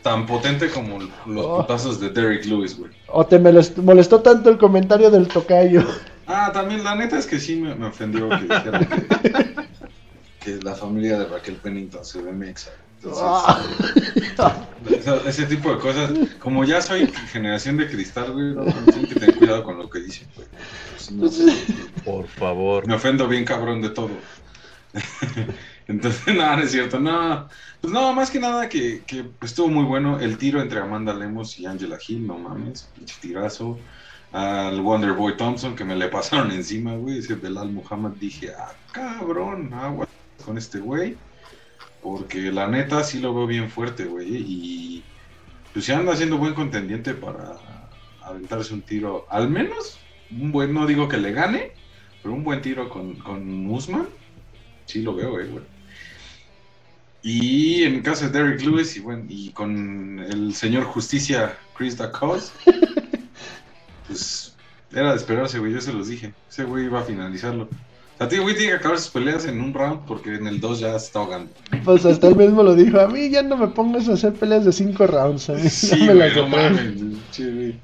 [0.02, 1.62] tan potente como los oh.
[1.62, 2.92] putazos de Derek Lewis, güey.
[3.08, 5.86] O te molestó tanto el comentario del Tocayo.
[6.28, 8.88] Ah, también la neta es que sí me, ofendió que dijeran
[10.40, 12.72] que, la familia de Raquel Pennington se ve mexa.
[13.04, 13.60] Entonces, ah.
[15.26, 19.36] ese tipo de cosas, como ya soy generación de cristal, güey, no, tienen que tener
[19.36, 20.28] cuidado con lo que dicen,
[22.06, 22.88] Por favor.
[22.88, 24.12] Me ofendo bien cabrón de todo.
[25.92, 27.00] Entonces, nada, no es cierto.
[27.00, 27.48] No,
[27.82, 31.60] pues no, más que nada que, que estuvo muy bueno el tiro entre Amanda Lemos
[31.60, 33.78] y Angela Hill, no mames, pinche tirazo
[34.32, 38.74] al Wonder Boy Thompson que me le pasaron encima, güey, ese Belal Muhammad, dije, ah,
[38.92, 40.08] cabrón, agua
[40.46, 41.18] con este güey,
[42.02, 45.04] porque la neta sí lo veo bien fuerte, güey, y
[45.74, 47.58] pues se anda haciendo buen contendiente para
[48.22, 50.00] aventarse un tiro, al menos,
[50.32, 51.74] un buen, no digo que le gane,
[52.22, 54.08] pero un buen tiro con, con Usman,
[54.86, 55.71] sí lo veo, güey.
[57.24, 61.98] Y en el caso de Derek Lewis y bueno, y con el señor Justicia Chris
[61.98, 62.52] Dacos,
[64.08, 64.56] pues
[64.92, 66.34] era de esperarse, güey, yo se los dije.
[66.50, 67.64] Ese güey iba a finalizarlo.
[67.66, 70.60] O sea, tío, güey tiene que acabar sus peleas en un round porque en el
[70.60, 71.52] 2 ya se está ahogando.
[71.84, 74.66] Pues hasta él mismo lo dijo, a mí ya no me pongas a hacer peleas
[74.66, 76.94] de 5 rounds, a sí, me no mames,
[77.32, 77.80] sí,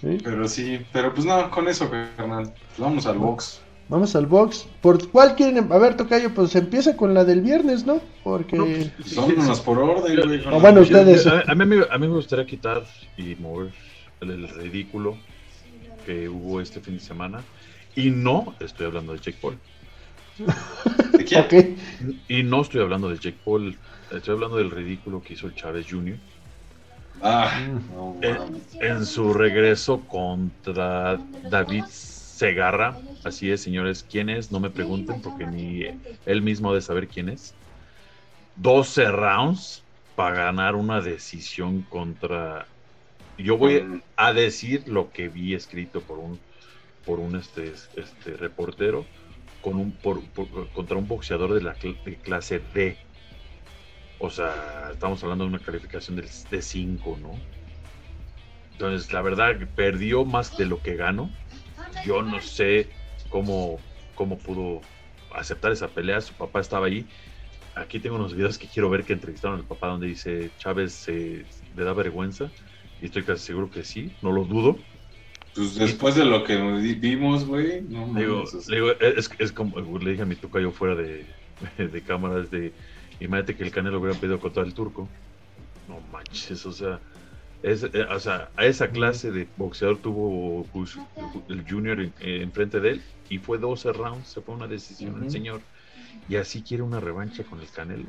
[0.00, 0.18] ¿Sí?
[0.22, 2.52] Pero sí, pero pues nada, con eso, carnal.
[2.52, 3.61] Pues vamos al box.
[3.92, 4.66] Vamos al box.
[4.80, 5.58] ¿Por cuál quieren?
[5.58, 5.70] Em-?
[5.70, 8.00] A ver, Tocayo, pues empieza con la del viernes, ¿no?
[8.24, 8.56] Porque.
[8.56, 10.42] No, pues, por orden, güey.
[10.46, 11.26] Ah, bueno, ustedes.
[11.26, 12.84] A, mí, a mí me gustaría quitar
[13.18, 13.70] y mover
[14.22, 15.18] el ridículo
[16.06, 17.42] que hubo este fin de semana.
[17.94, 19.58] Y no estoy hablando de Jake Paul.
[22.28, 23.76] Y no estoy hablando de Jake Paul,
[24.10, 26.16] estoy hablando del ridículo que hizo el Chávez Jr.
[27.20, 27.60] Ah,
[28.80, 31.84] en, su regreso contra David
[32.42, 32.98] Segarra.
[33.22, 34.04] Así es, señores.
[34.10, 34.50] ¿Quién es?
[34.50, 35.84] No me pregunten porque ni
[36.26, 37.54] él mismo de saber quién es.
[38.56, 39.84] 12 rounds
[40.16, 42.66] para ganar una decisión contra
[43.38, 46.40] yo voy a decir lo que vi escrito por un
[47.06, 49.06] por un este, este reportero
[49.60, 50.20] con un por,
[50.74, 51.76] contra un boxeador de la
[52.24, 52.96] clase D.
[54.18, 57.34] O sea, estamos hablando de una calificación de 5, ¿no?
[58.72, 61.30] Entonces, la verdad, perdió más de lo que ganó.
[62.04, 62.88] Yo no sé
[63.28, 63.78] cómo,
[64.14, 64.80] cómo pudo
[65.34, 66.20] aceptar esa pelea.
[66.20, 67.06] Su papá estaba ahí.
[67.74, 71.44] Aquí tengo unos videos que quiero ver que entrevistaron al papá donde dice Chávez se
[71.74, 72.50] le da vergüenza
[73.00, 74.76] y estoy casi seguro que sí, no lo dudo.
[75.54, 80.22] Pues después de lo que vimos, güey, no digo, digo, es, es, como le dije
[80.22, 81.26] a mi yo fuera de,
[81.78, 82.72] de cámaras de
[83.20, 85.08] imagínate que el Canelo hubiera pedido contra el turco.
[85.88, 87.00] no manches, o sea,
[87.62, 90.68] es, eh, o sea, a esa clase de boxeador tuvo
[91.48, 95.22] el Junior en- eh, enfrente de él y fue 12 rounds, se fue una decisión
[95.22, 95.62] el señor.
[96.28, 98.08] Y así quiere una revancha con el Canelo.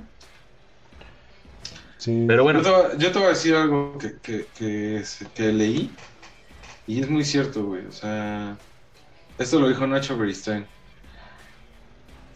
[1.98, 2.26] Sí.
[2.28, 5.26] Pero bueno, Yo, te voy, yo te voy a decir algo que, que, que, es-
[5.34, 5.96] que leí
[6.88, 7.86] y es muy cierto, güey.
[7.86, 8.58] O sea,
[9.38, 10.68] esto lo dijo Nacho Beristain.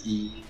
[0.04, 0.47] Y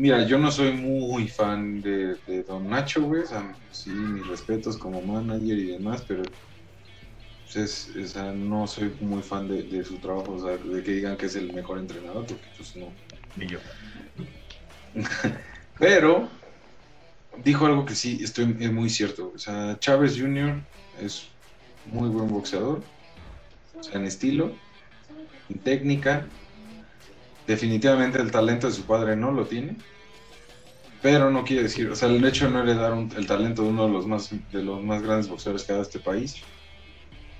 [0.00, 3.22] mira, yo no soy muy fan de, de Don Nacho, güey.
[3.22, 6.22] O sea, sí, mis respetos como manager y demás, pero
[7.44, 10.32] pues, es, o sea, no soy muy fan de, de su trabajo.
[10.32, 12.86] O sea, de que digan que es el mejor entrenador, porque pues no.
[13.36, 13.58] ni yo.
[15.78, 16.28] Pero
[17.44, 19.32] dijo algo que sí, estoy es muy cierto.
[19.34, 20.62] O sea, Chávez Jr.
[21.00, 21.28] es
[21.86, 22.82] muy buen boxeador.
[23.78, 24.54] O sea, en estilo,
[25.48, 26.26] en técnica.
[27.50, 29.76] Definitivamente el talento de su padre no lo tiene.
[31.02, 33.70] Pero no quiere decir, o sea, el hecho de no heredar un- el talento de
[33.70, 36.36] uno de los más de los más grandes boxeadores que ha dado este país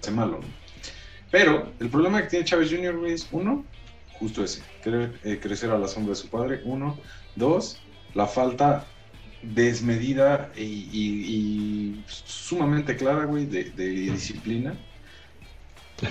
[0.02, 0.40] hace malo.
[0.40, 0.48] ¿no?
[1.30, 3.06] Pero el problema que tiene Chávez Jr.
[3.06, 3.64] es uno,
[4.14, 6.60] justo ese, eh, crecer a la sombra de su padre.
[6.64, 6.98] Uno,
[7.36, 7.80] Dos,
[8.14, 8.84] la falta
[9.42, 14.74] desmedida y sumamente clara, güey, de, de disciplina.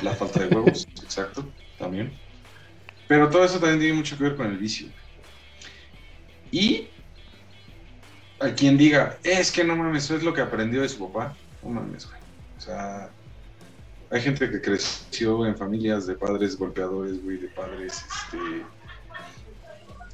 [0.01, 2.28] La falta de huevos, exacto, también.
[3.09, 4.87] Pero todo eso también tiene mucho que ver con el vicio.
[6.51, 6.87] Y
[8.39, 11.35] a quien diga, es que no mames, eso es lo que aprendió de su papá.
[11.63, 12.21] No mames, güey.
[12.57, 13.09] O sea,
[14.11, 18.63] hay gente que creció en familias de padres golpeadores, güey, de padres, este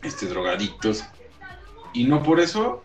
[0.05, 1.03] este, drogadictos.
[1.93, 2.83] Y no por eso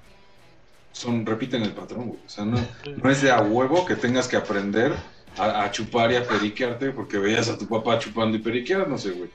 [0.92, 2.20] son, repiten el patrón, güey.
[2.27, 2.59] O sea, no,
[3.03, 4.92] no es de a huevo que tengas que aprender
[5.38, 9.31] a, chupar y a periquearte porque veías a tu papá chupando y periqueándose, güey.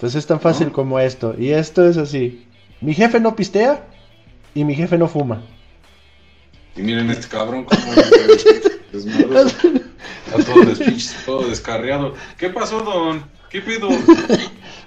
[0.00, 1.34] Pues es tan fácil como esto.
[1.38, 2.46] Y esto es así.
[2.80, 3.86] Mi jefe no pistea
[4.54, 5.42] y mi jefe no fuma.
[6.76, 7.92] Y miren este cabrón como.
[8.92, 12.14] Está todo, despich- todo descarriado.
[12.38, 13.24] ¿Qué pasó, don?
[13.50, 13.88] ¿Qué pedo?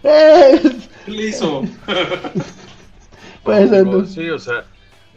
[0.03, 0.61] ¡Eh!
[1.05, 1.63] ¿Qué le hizo?
[3.43, 4.05] Pues, no.
[4.05, 4.63] sí, o sea,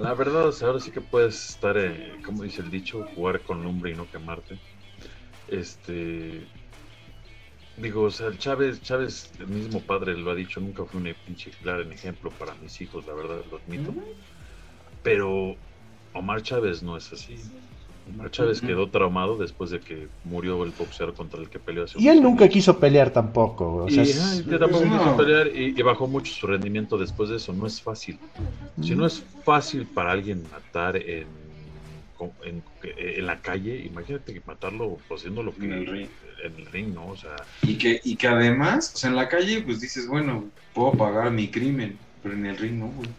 [0.00, 3.42] la verdad, o sea, ahora sí que puedes estar, eh, como dice el dicho, jugar
[3.42, 4.58] con lumbre y no quemarte.
[5.46, 6.44] Este.
[7.76, 11.14] Digo, o sea, el Chávez, Chávez, el mismo padre lo ha dicho, nunca fue un
[11.24, 13.94] pinche claro en ejemplo para mis hijos, la verdad, lo admito.
[15.02, 15.56] Pero
[16.12, 17.36] Omar Chávez no es así.
[18.06, 21.98] Omar Chávez quedó traumado después de que murió el boxeador contra el que peleó hace
[21.98, 22.54] Y él nunca años.
[22.54, 23.84] quiso pelear tampoco.
[23.84, 25.16] O Y sea, es- tampoco Pues quiso no.
[25.16, 27.52] pelear y, y bajó mucho su rendimiento después de eso.
[27.52, 28.18] No es fácil.
[28.80, 31.26] Si no es fácil para alguien matar en,
[32.44, 32.64] en,
[32.96, 36.10] en la calle, imagínate que matarlo haciendo lo que En el ring.
[36.44, 37.08] En el ring, ¿no?
[37.10, 40.52] O sea, Y que, y que además, o sea, en la calle, pues dices, bueno,
[40.72, 43.10] puedo pagar mi crimen, pero en el ring no, güey.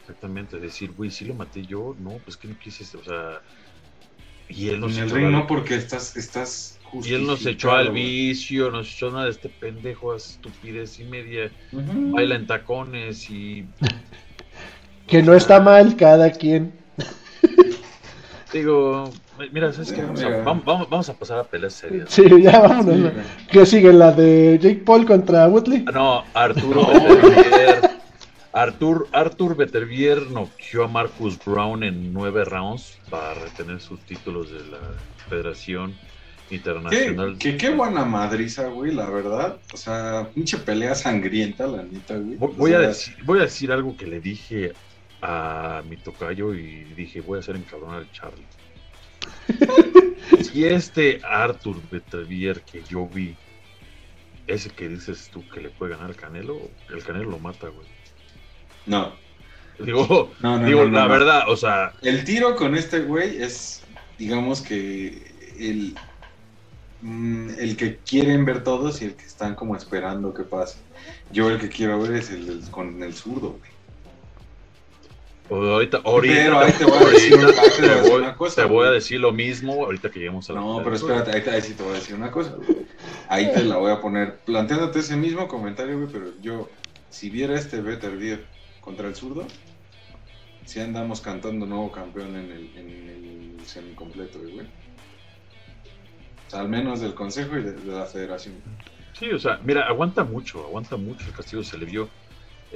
[0.00, 3.42] exactamente, decir, güey, si lo maté yo, no, pues que no quise, o sea,
[4.48, 7.50] y él no En el ring al- no, porque estás, estás y él no se
[7.50, 11.52] echó al vicio, no se echó nada de este pendejo, hace estupidez y media,
[12.04, 13.74] baila en tacones y
[15.06, 16.85] que no está mal cada quien.
[18.52, 19.10] Digo,
[19.52, 20.02] mira, ¿sabes qué?
[20.02, 20.42] Vamos a, mira.
[20.44, 22.08] vamos, vamos- vamos a pasar a peleas serias.
[22.10, 23.12] Sí, ya vámonos.
[23.50, 23.92] ¿Qué sigue?
[23.92, 25.84] ¿La de Jake Paul contra Woodley?
[25.88, 27.14] Ah, No, Arturo No.
[27.16, 27.90] Beterbier.
[28.52, 34.60] Artur, Artur Beterbier noqueó a Marcus Brown en nueve rounds para retener sus títulos de
[34.70, 34.78] la
[35.28, 35.94] Federación
[36.48, 37.36] Internacional.
[37.38, 39.56] qué, qué buena madriza, güey, la verdad.
[39.74, 42.36] O sea, pinche pelea sangrienta, la neta, güey.
[42.38, 44.72] Voy, O a decir, voy a decir algo que le dije
[45.22, 48.46] a mi tocayo y dije, voy a hacer encabronar al Charlie.
[50.42, 53.34] si este Artur Beterbier que yo vi,
[54.46, 57.86] ese que dices tú que le puede ganar al Canelo, el Canelo lo mata, güey.
[58.86, 59.14] No,
[59.78, 60.66] Digo, no, no.
[60.66, 63.82] digo no, la verdad, o sea, El tiro con este güey es,
[64.18, 65.22] digamos que
[65.58, 65.94] el,
[67.02, 70.78] mm, el que quieren ver todos y el que están como esperando que pase.
[71.30, 73.75] Yo el que quiero ver es el, del- con el zurdo, güey.
[75.48, 78.68] Ahorita, ahorita, Pero ahí te voy a decir ahorita una- te te voy- cosa, te
[78.68, 81.50] voy a decir lo mismo ahorita que lleguemos a la No, pero espérate, ahí, te-
[81.50, 82.50] ahí sí te voy a decir una cosa.
[82.56, 82.86] güey.
[83.28, 86.68] Ahí te la voy a poner, planteándote ese mismo comentario, güey, pero yo,
[87.10, 88.44] si viera este Better Beer
[88.80, 89.46] contra el zurdo,
[90.64, 94.66] si andamos cantando nuevo campeón en el, en el semicompleto, güey.
[96.46, 98.54] O sea, al menos del consejo y de, de la federación.
[99.18, 102.08] Sí, o sea, mira, aguanta mucho, aguanta mucho, el castigo se le vio.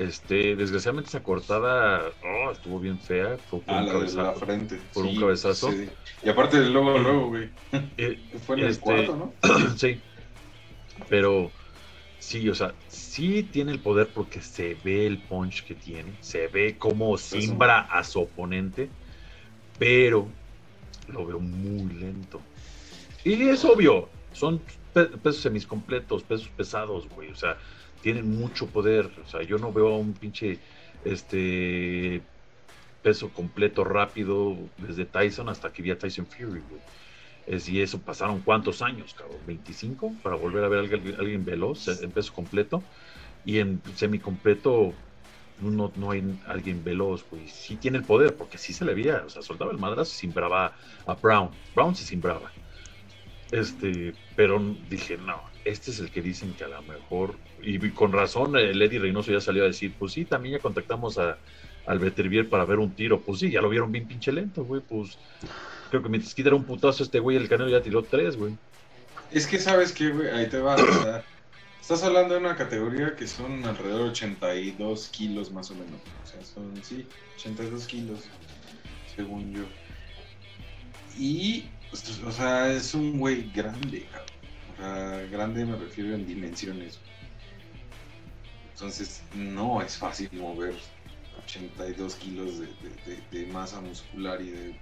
[0.01, 4.07] Este, desgraciadamente esa cortada oh, estuvo bien fea, fue por Ah, un la de la
[4.07, 4.41] cabezazo.
[4.47, 4.81] frente.
[4.95, 5.71] por un cabezazo.
[5.73, 5.89] sí.
[6.25, 7.51] Y aparte, luego, luego, güey.
[7.99, 9.35] Eh, Fue en el Este- cuarto, ¿no?
[9.77, 10.01] sí,
[11.11, 11.51] pero
[12.19, 16.47] sí, o sea, sí tiene el poder porque se ve el punch que tiene, se
[16.49, 18.89] ve cómo simbra a su oponente,
[19.79, 20.29] pero
[21.09, 22.41] lo veo muy lento.
[23.23, 24.63] Y es obvio, son
[24.95, 27.31] pesos semicompletos, pesos pesados, güey.
[27.31, 27.59] O sea,
[28.03, 29.11] tienen mucho poder.
[29.25, 30.59] O sea, yo no veo a un pinche
[31.05, 32.23] este
[33.03, 36.81] peso completo rápido desde Tyson hasta que vi a Tyson Fury, güey.
[37.67, 42.11] Y eso pasaron cuántos años, cabrón, 25 para volver a ver a alguien, veloz en
[42.13, 42.83] peso completo
[43.45, 44.93] y en semicompleto
[45.61, 49.23] no, no hay alguien veloz, pues sí tiene el poder, porque sí se le veía,
[49.27, 50.73] o sea, soltaba el madrazo y simbraba
[51.07, 51.51] a Brown.
[51.75, 52.51] Brown se simbraba.
[53.51, 58.13] Este, pero dije, no, este es el que dicen que a lo mejor, y con
[58.13, 61.39] razón, el Eddie Reynoso ya salió a decir, pues sí, también ya contactamos a,
[61.87, 63.21] al Vetervier para ver un tiro.
[63.21, 65.19] Pues sí, ya lo vieron bien pinche lento, güey, pues
[65.91, 68.57] creo que mientras quitara un putazo este güey, el canelo ya tiró tres, güey.
[69.31, 71.25] Es que sabes que, güey, ahí te va, o sea,
[71.81, 76.01] estás hablando de una categoría que son alrededor de 82 kilos más o menos.
[76.23, 78.21] O sea, son, sí, 82 kilos,
[79.15, 79.63] según yo.
[81.19, 81.67] Y,
[82.25, 84.30] o sea, es un güey grande, cabrón.
[85.31, 86.99] Grande me refiero en dimensiones.
[88.73, 90.75] Entonces, no es fácil mover
[91.45, 92.61] 82 kilos
[93.31, 94.75] de, masa muscular y de,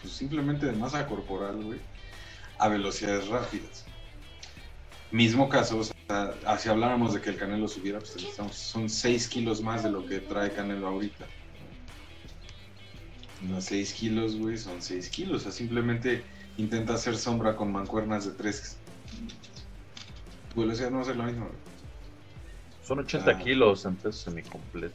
[0.00, 1.78] pues simplemente de masa corporal, güey,
[2.58, 3.86] a velocidades rápidas.
[5.10, 8.14] Mismo caso, o sea, si habláramos de que el Canelo subiera, pues
[8.52, 11.24] son 6 kilos más de lo que trae Canelo ahorita.
[13.48, 15.36] Los 6 kilos, güey, son 6 kilos.
[15.36, 16.24] O sea, simplemente
[16.56, 18.78] intenta hacer sombra con mancuernas de 3.
[20.54, 21.46] Velocidad no va a ser la misma,
[22.82, 23.38] Son 80 ah.
[23.38, 24.94] kilos en peso semicompleto.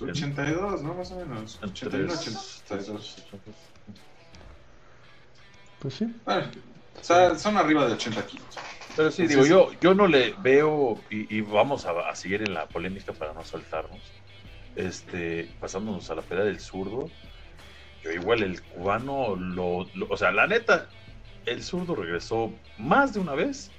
[0.00, 0.94] 82, ¿no?
[0.94, 1.58] Más o menos.
[1.62, 3.24] 81, 82.
[5.78, 6.14] Pues sí.
[6.24, 6.46] Bueno,
[7.00, 8.46] o sea, son arriba de 80 kilos.
[8.96, 13.12] Pero sí, digo, yo, yo no le veo, y, vamos a, seguir en la polémica
[13.12, 14.00] para no saltarnos,
[14.76, 17.10] este, pasándonos a la pelea del zurdo,
[18.02, 20.88] yo igual el cubano, lo, o sea, la neta,
[21.46, 23.70] el zurdo regresó más de una vez,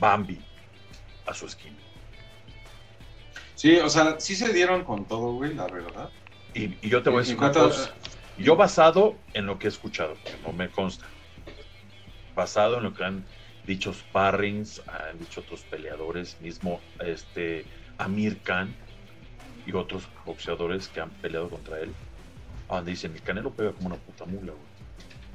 [0.00, 0.38] Bambi,
[1.26, 1.76] a su esquina.
[3.54, 6.10] Sí, o sea, sí se dieron con todo, güey, la verdad.
[6.54, 7.94] Y, yo te voy a decir una cosa.
[8.36, 11.06] Yo basado en lo que he escuchado, que no me consta,
[12.34, 13.24] basado en lo que han
[13.64, 17.64] dicho sparrings, han dicho otros peleadores, mismo este
[17.98, 18.74] Amir Khan
[19.66, 21.94] y otros boxeadores que han peleado contra él,
[22.68, 24.74] donde dicen, el Canelo pega como una puta mula, güey.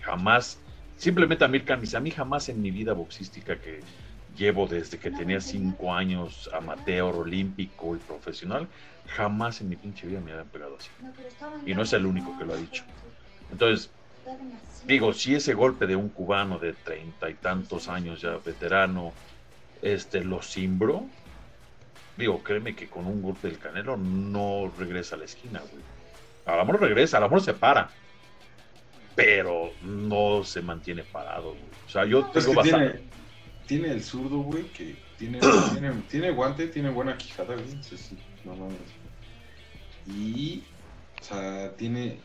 [0.02, 0.60] Jamás,
[0.99, 3.79] simplemente Amir dice, a mí jamás en mi vida boxística que
[4.38, 8.67] llevo desde que tenía cinco años amateur, olímpico y profesional,
[9.07, 10.89] jamás en mi pinche vida me habían pegado así.
[11.65, 12.83] Y no es el único que lo ha dicho.
[13.51, 13.89] Entonces,
[14.85, 19.13] digo, si ese golpe de un cubano de treinta y tantos años ya veterano,
[19.81, 21.05] este, lo simbró,
[22.17, 25.83] digo, créeme que con un golpe del canelo no regresa a la esquina, güey.
[26.45, 27.89] A lo mejor regresa, a lo mejor se para,
[29.19, 31.63] pero no se mantiene parado, güey.
[31.86, 33.03] O sea, yo tengo bastante
[33.69, 35.39] tiene el zurdo, güey, que tiene,
[36.10, 37.79] tiene, guante, tiene buena quijada, güey.
[38.45, 38.77] no mames.
[40.08, 40.63] Y,
[41.21, 42.17] o sea, tiene,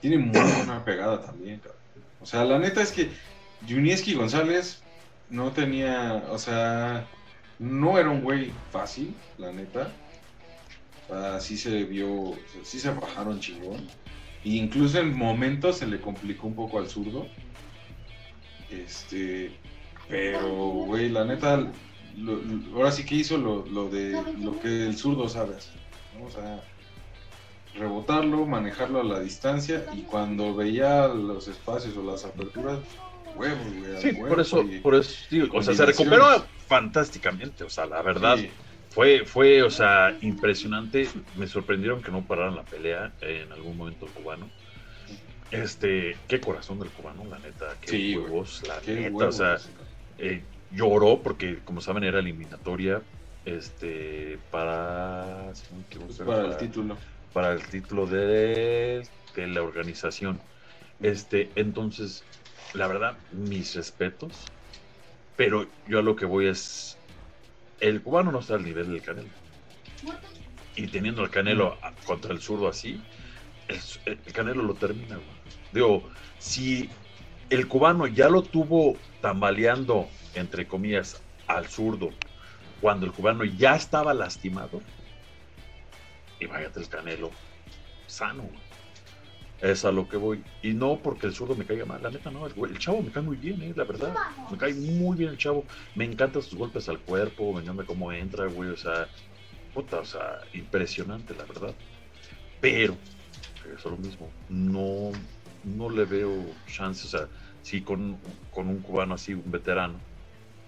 [0.00, 1.80] tiene muy buena pegada también, cabrón.
[2.20, 3.10] O sea, la neta es que
[3.68, 4.82] Junieski González
[5.30, 7.06] no tenía, o sea,
[7.60, 9.92] no era un güey fácil, la neta.
[11.08, 13.86] O sea, sí se vio, sí se bajaron chingón.
[14.44, 17.26] E incluso en momentos se le complicó un poco al zurdo.
[18.70, 19.52] Este,
[20.08, 21.70] pero, güey, la neta,
[22.74, 25.80] ahora sí que hizo lo, lo, de lo que el zurdo sabe hacer.
[26.24, 26.62] O sea,
[27.74, 32.80] rebotarlo, manejarlo a la distancia y cuando veía los espacios o las aperturas,
[33.36, 34.00] huevos, güey.
[34.00, 36.26] Sí, por eso, por eso digo, o sea, se recuperó
[36.66, 38.38] fantásticamente, o sea, la verdad.
[38.94, 41.08] Fue, fue, o sea, impresionante.
[41.36, 44.48] Me sorprendieron que no pararan la pelea en algún momento el cubano.
[45.50, 49.58] Este, qué corazón del cubano, la neta, qué huevos, la neta, o sea,
[50.18, 53.02] eh, lloró porque, como saben, era eliminatoria
[53.44, 55.52] este para,
[56.24, 56.96] para, el título
[57.32, 59.02] para el título de,
[59.34, 60.40] de, la organización
[61.00, 62.22] este entonces
[62.74, 64.44] la verdad mis respetos
[65.36, 66.96] pero yo a lo que voy es
[67.82, 69.28] el cubano no está al nivel del canelo
[70.74, 72.98] y teniendo el canelo contra el zurdo así
[74.06, 75.18] el, canelo lo termina
[75.72, 76.88] digo si
[77.52, 82.08] el cubano ya lo tuvo tambaleando, entre comillas, al zurdo,
[82.80, 84.80] cuando el cubano ya estaba lastimado.
[86.40, 87.30] Y váyate el canelo
[88.06, 88.48] sano.
[89.62, 90.42] Es a lo que voy.
[90.60, 92.44] Y no porque el zurdo me caiga mal, la neta no.
[92.46, 94.12] El, chavo me cae muy bien, eh, la verdad.
[94.50, 95.64] Me cae muy bien el chavo.
[95.94, 98.70] Me encantan sus golpes al cuerpo, me encanta cómo entra, güey.
[98.70, 99.06] O sea,
[99.72, 101.72] puta, o sea, impresionante, la verdad.
[102.60, 102.96] Pero,
[103.66, 104.28] eso es lo mismo.
[104.48, 105.12] No,
[105.62, 107.06] no le veo chance.
[107.06, 107.28] O sea,
[107.62, 108.18] sí, con,
[108.50, 109.94] con un cubano así, un veterano,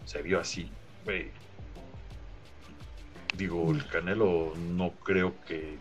[0.05, 0.71] se vio así,
[1.05, 1.33] güey.
[3.37, 5.79] Digo, el Canelo no creo que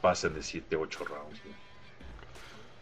[0.00, 1.65] pasen de 7, 8 rounds, güey.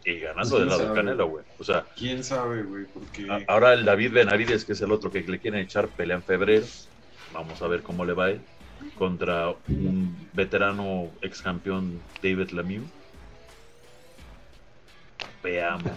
[0.05, 0.95] Y ganando del lado sabe.
[0.95, 1.45] Canelo, güey.
[1.59, 2.85] O sea, ¿Quién sabe, güey?
[2.85, 3.27] Porque...
[3.49, 6.67] ahora el David Benavides, que es el otro que le quieren echar pelea en febrero.
[7.33, 8.41] Vamos a ver cómo le va a él.
[8.99, 12.85] Contra un veterano ex campeón David Lemieux.
[15.43, 15.93] Veamos.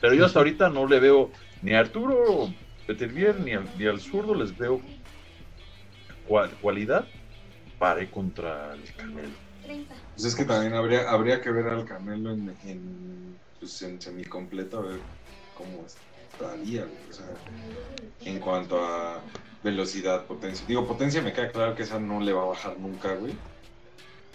[0.00, 1.30] Pero yo hasta ahorita no le veo
[1.62, 2.52] ni a Arturo
[2.86, 4.80] Beterbiev ni al, ni al zurdo les veo
[6.26, 7.06] cual- cualidad
[7.78, 9.43] para ir contra el Canelo.
[10.14, 14.78] Pues es que también habría, habría que ver al Canelo en, en, pues en semicompleto
[14.78, 15.06] a ver
[15.52, 16.86] cómo estaría.
[17.08, 17.42] O sea,
[18.24, 19.26] en cuanto a
[19.62, 20.66] velocidad, potencia.
[20.66, 23.42] Digo, potencia me queda claro que esa no le va a bajar nunca, güey.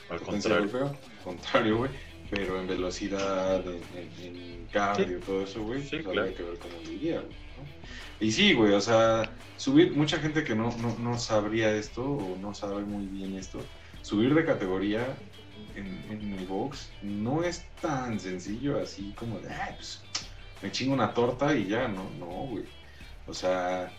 [0.08, 0.62] Al Potencia contrario.
[0.72, 1.92] golpeo, contrario, güey.
[2.30, 6.20] Pero en velocidad, en, en- en cardio, todo eso, güey, Sí, pues claro.
[6.22, 7.38] habría que ver cómo iría, güey.
[7.56, 7.74] ¿no?
[8.20, 12.38] Y sí, güey, o sea, subir, mucha gente que no, no, no sabría esto o
[12.40, 13.72] no sabe muy bien esto,
[14.10, 15.06] subir de categoría
[15.76, 20.02] en, en el box no es tan sencillo así como de, "Ay, pues
[20.64, 22.66] me chingo una torta y ya, no, no, güey.
[23.28, 23.92] O sea,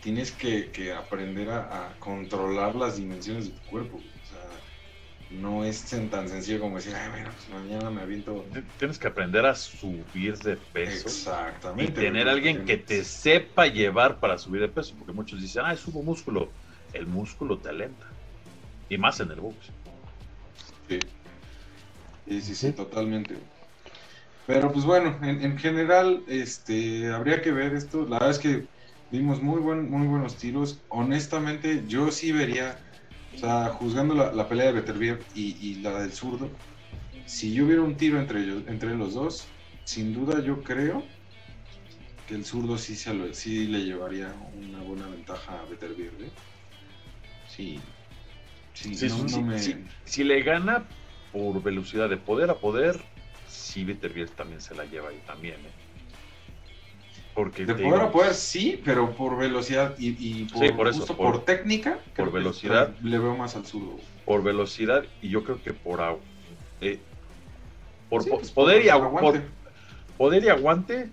[0.00, 4.06] tienes que, que aprender a, a controlar las dimensiones de tu cuerpo, güey.
[4.06, 8.44] O sea, no es tan sencillo como decir, ay, bueno, pues mañana me aviento.
[8.78, 11.08] Tienes que aprender a subir de peso.
[11.08, 12.00] Y Exactamente.
[12.00, 15.76] tener güey, alguien que te sepa llevar para subir de peso, porque muchos dicen, ah,
[15.76, 16.50] subo músculo.
[16.92, 18.05] El músculo te alenta.
[18.88, 19.72] Y más en el box.
[20.88, 21.00] Sí.
[22.26, 22.72] Sí, sí, sí, Sí.
[22.72, 23.36] totalmente.
[24.46, 28.02] Pero pues bueno, en, en general, este, habría que ver esto.
[28.06, 28.68] La verdad es que
[29.10, 30.84] vimos muy buen, muy buenos tiros.
[30.88, 32.80] Honestamente, yo sí vería,
[33.34, 36.60] o sea, juzgando la, la pelea de Beterbiev y, y la del zurdo,
[37.26, 41.08] si yo viera un tiro entre ellos, entre los dos, sin duda yo creo
[42.26, 46.20] que el zurdo sí, se lo- sí le llevaría una buena ventaja a Beterbiev.
[46.22, 46.30] ¿eh?
[47.46, 47.80] Sí.
[48.76, 49.74] Sí, Sí, no- sí, no me- sí.
[50.04, 50.86] Si le gana
[51.32, 52.96] por velocidad de poder a poder,
[53.48, 55.54] sí Beterbiev también se la lleva ahí también.
[55.64, 55.72] ¿eh?
[57.34, 60.98] Porque De poder digo, a poder sí, pero por velocidad y, y por, por eso,
[60.98, 61.98] justo por- por, técnica.
[62.14, 62.94] que velocidad.
[63.02, 63.98] Le veo más al zurdo.
[64.26, 66.20] por velocidad y yo creo que por agu-
[66.80, 67.00] eh,
[68.10, 69.40] por pues, poder y por agu- aguante.
[69.40, 71.10] por poder y aguante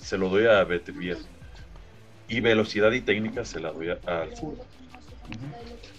[0.00, 1.18] se lo doy a Beterbiev
[2.28, 4.66] y velocidad y técnica se la doy al zurdo.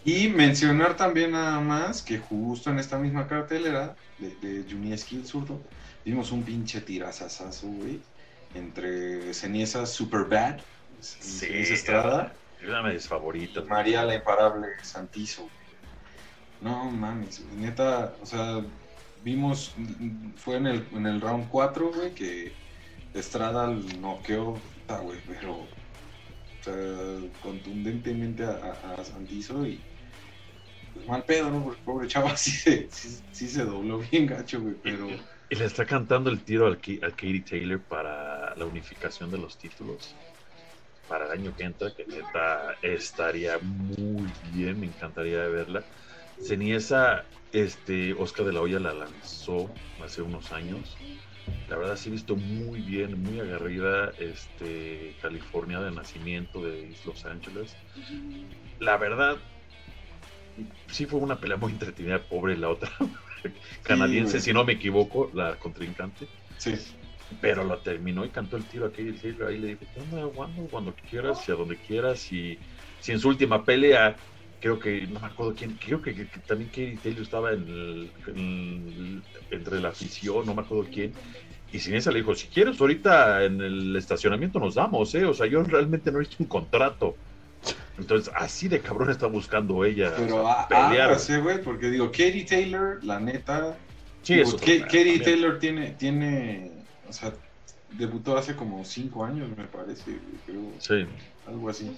[0.05, 5.25] Y mencionar también nada más que justo en esta misma cartelera de, de Junieski el
[5.25, 5.61] zurdo,
[6.03, 8.01] vimos un pinche tirazazazo, güey,
[8.53, 10.59] entre Ceniesa Superbad,
[10.99, 13.65] Ceniesa Estrada, es una de mis favoritas.
[13.65, 15.49] María la imparable Santizo.
[16.61, 18.63] No mames, neta, o sea,
[19.23, 19.75] vimos,
[20.37, 22.53] fue en el, en el round 4, güey, que
[23.13, 23.67] Estrada
[23.99, 24.57] noqueó,
[25.01, 25.67] güey, pero
[27.41, 29.79] contundentemente a, Santizo y
[30.93, 31.63] pues mal pedo, ¿no?
[31.63, 35.07] Porque pobre chava sí se, sí, se dobló bien gacho, güey, pero
[35.49, 39.57] Y le está cantando el tiro al, al Katie Taylor para la unificación de los
[39.57, 40.15] títulos
[41.07, 45.83] para el año que entra, que neta estaría muy bien, me encantaría verla.
[46.41, 49.69] Ceniesa, este, Oscar de la Hoya la lanzó
[50.03, 50.97] hace unos años.
[51.69, 57.25] La verdad sí he visto muy bien, muy agarrida, este, California de nacimiento de Los
[57.25, 57.75] Ángeles.
[58.79, 59.37] La verdad,
[60.91, 62.91] sí fue una pelea muy entretenida, pobre la otra
[63.83, 66.27] canadiense, si no me equivoco, la contrincante.
[66.57, 66.75] sí.
[67.41, 69.47] Pero lo terminó y cantó el tiro a Katie Taylor.
[69.47, 70.67] Ahí le dijo, ¿qué onda, Wando?
[70.67, 72.31] Cuando quieras y a donde quieras.
[72.31, 72.59] Y
[72.99, 74.15] si en su última pelea,
[74.63, 77.63] creo que, no me acuerdo quién, creo que, que- que también Katie Taylor estaba en
[77.67, 81.13] el- en- entre la afición, no me acuerdo quién.
[81.73, 85.25] Y sin esa le dijo, si quieres ahorita en el estacionamiento nos damos, ¿eh?
[85.25, 87.17] O sea, yo realmente no he visto un contrato.
[87.97, 90.13] Entonces, así de cabrón está buscando ella.
[90.15, 91.09] Pero o sea, a- pelear.
[91.09, 93.75] hágase, güey, porque digo, Katie Taylor, la neta,
[94.21, 94.57] Sí, digo, eso.
[94.59, 96.71] Katie Taylor tiene, tiene,
[97.05, 97.33] o sea,
[97.93, 101.05] debutó hace como cinco años, me parece, creo, Sí.
[101.45, 101.91] algo así.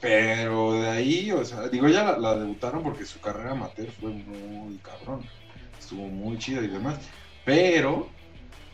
[0.00, 4.10] Pero de ahí, o sea, digo, ya la, la debutaron porque su carrera amateur fue
[4.10, 5.26] muy cabrón.
[5.78, 6.98] Estuvo muy chida y demás.
[7.44, 8.10] Pero,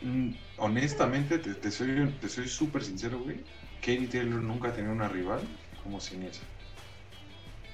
[0.01, 0.29] mm,
[0.59, 3.43] honestamente, te, te soy te soy súper sincero, güey.
[3.81, 5.41] Katie Taylor nunca tenido una rival
[5.83, 6.41] como Ceniesa.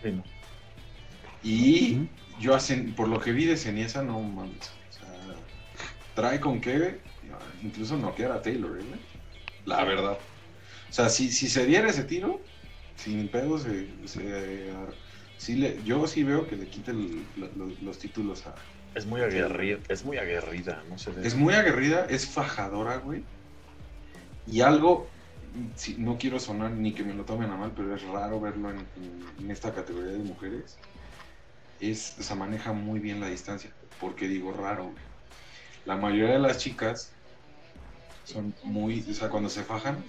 [0.01, 0.23] sí, no.
[1.43, 2.07] Y Ujú.
[2.39, 4.71] yo, a Cen- por lo que vi de Ceniesa, no mames.
[4.89, 5.35] O sea,
[6.15, 7.01] trae con qué
[7.61, 8.99] incluso noquear a Taylor, ¿eh?
[9.65, 10.17] La verdad.
[10.19, 12.41] O sea, si, si se diera ese tiro,
[12.95, 14.73] sin pedo, se, se-
[15.37, 18.55] sí le- yo sí veo que le quite el- lo- lo- los títulos a,
[18.93, 21.11] Es muy aguerrida, es muy aguerrida, no sé.
[21.23, 23.25] Es muy aguerrida, es fajadora, güey.
[24.45, 25.09] Y algo,
[25.75, 28.69] si, no quiero sonar ni que me lo tomen a mal, pero es raro verlo
[28.71, 30.81] en, en- en esta categoría de mujeres.
[31.79, 33.75] Es, o sea, maneja muy bien la distancia.
[33.97, 35.05] Porque digo raro, güey.
[35.85, 37.19] La mayoría de las chicas
[38.23, 40.03] son muy, o sea, cuando se fajan,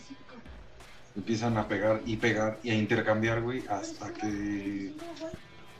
[1.16, 4.92] empiezan a pegar y pegar y a intercambiar, güey, hasta que.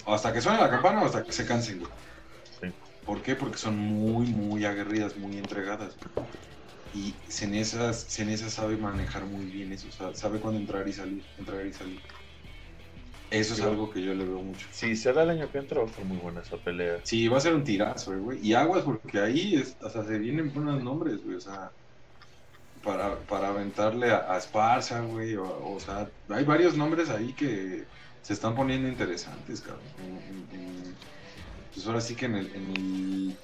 [0.07, 1.91] hasta que suene la campana o hasta que se cansen, güey.
[2.61, 2.69] Sí.
[3.07, 3.35] ¿Por qué?
[3.37, 5.95] Porque son muy, muy aguerridas, muy entregadas.
[6.15, 6.27] güey.
[6.95, 11.25] Y Cenesa, Cenesa sabe manejar muy bien eso, o sea, sabe cuándo entrar y salir,
[11.39, 12.01] entrar y salir.
[13.31, 13.65] Eso es Sí.
[13.67, 14.65] algo que yo le veo mucho.
[14.71, 17.01] Si se da el año que entra, va a estar muy buena esa pelea.
[17.03, 18.39] Sí, va a ser un tirazo, güey.
[18.47, 21.35] Y aguas, porque ahí es- hasta se vienen buenos nombres, güey.
[21.37, 21.73] O sea,
[22.85, 25.37] para, para aventarle a, a Esparza, güey.
[25.37, 27.85] O, sea, hay varios nombres ahí que
[28.23, 29.85] se están poniendo interesantes, cabrón.
[29.99, 30.97] En- en- en-
[31.73, 32.47] pues ahora sí que en el.
[32.55, 33.39] El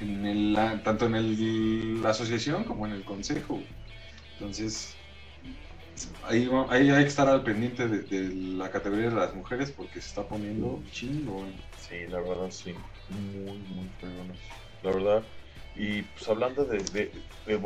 [0.00, 3.60] en- el- tanto en el, la asociación como en el consejo.
[4.34, 4.94] Entonces,
[6.24, 10.08] ahí, ahí hay que estar al pendiente de, la categoría de las mujeres porque se
[10.08, 11.44] está poniendo chingo.
[11.78, 12.74] Sí, la verdad, sí.
[13.10, 14.38] Muy, muy buenos.
[14.82, 15.22] La verdad.
[15.76, 17.12] Y pues hablando de, de,
[17.46, 17.56] de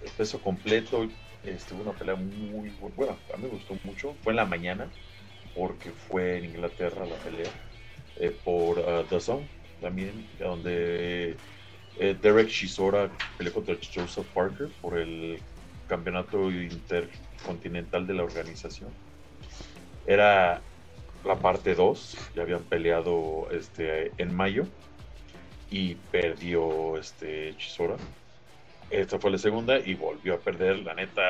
[0.00, 1.06] box, peso completo,
[1.42, 3.22] este, una pelea muy bu- buena.
[3.32, 4.18] A mí me gustó mucho.
[4.22, 4.94] Fue en la mañana,
[5.54, 7.56] porque fue en Inglaterra la pelea.
[8.16, 11.42] eh, por uh, The Zone también, donde
[11.96, 15.46] eh, Derek Chisora peleó contra Joseph Parker por el
[15.86, 18.98] campeonato intercontinental de la organización.
[20.04, 20.66] Era
[21.24, 24.72] la parte 2, ya habían peleado este, en mayo
[25.68, 27.96] y perdió este Chisora.
[28.90, 30.78] Esta fue la segunda y volvió a perder.
[30.78, 31.22] La neta,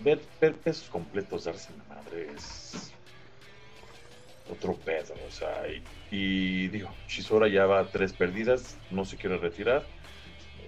[0.00, 2.92] ver, ver pesos completos darse en la madre es
[4.50, 5.14] otro pedo.
[5.26, 9.86] O sea, y, y digo, Chisora ya va a tres perdidas, no se quiere retirar.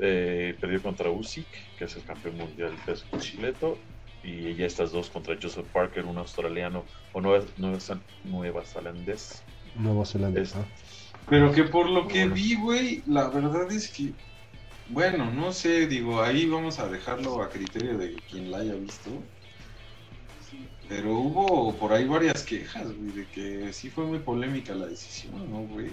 [0.00, 1.46] Eh, perdió contra Usyk,
[1.78, 3.78] que es el campeón mundial del peso completo.
[4.22, 7.78] Y ya estas dos contra Joseph Parker, un australiano o nueva, nueva,
[8.24, 9.42] nueva zelandés.
[9.74, 10.40] Nuevo Zelanda.
[10.40, 10.64] Es- ¿no?
[11.28, 12.34] Pero que por lo que bueno.
[12.34, 14.12] vi, güey, la verdad es que,
[14.88, 19.10] bueno, no sé, digo, ahí vamos a dejarlo a criterio de quien la haya visto.
[20.88, 25.50] Pero hubo por ahí varias quejas, güey, de que sí fue muy polémica la decisión,
[25.50, 25.90] ¿no, güey?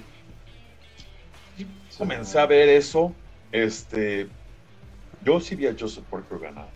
[1.97, 3.15] Comencé a ver eso.
[3.51, 4.27] Este,
[5.23, 6.69] yo sí vi a Joseph Parker ganar,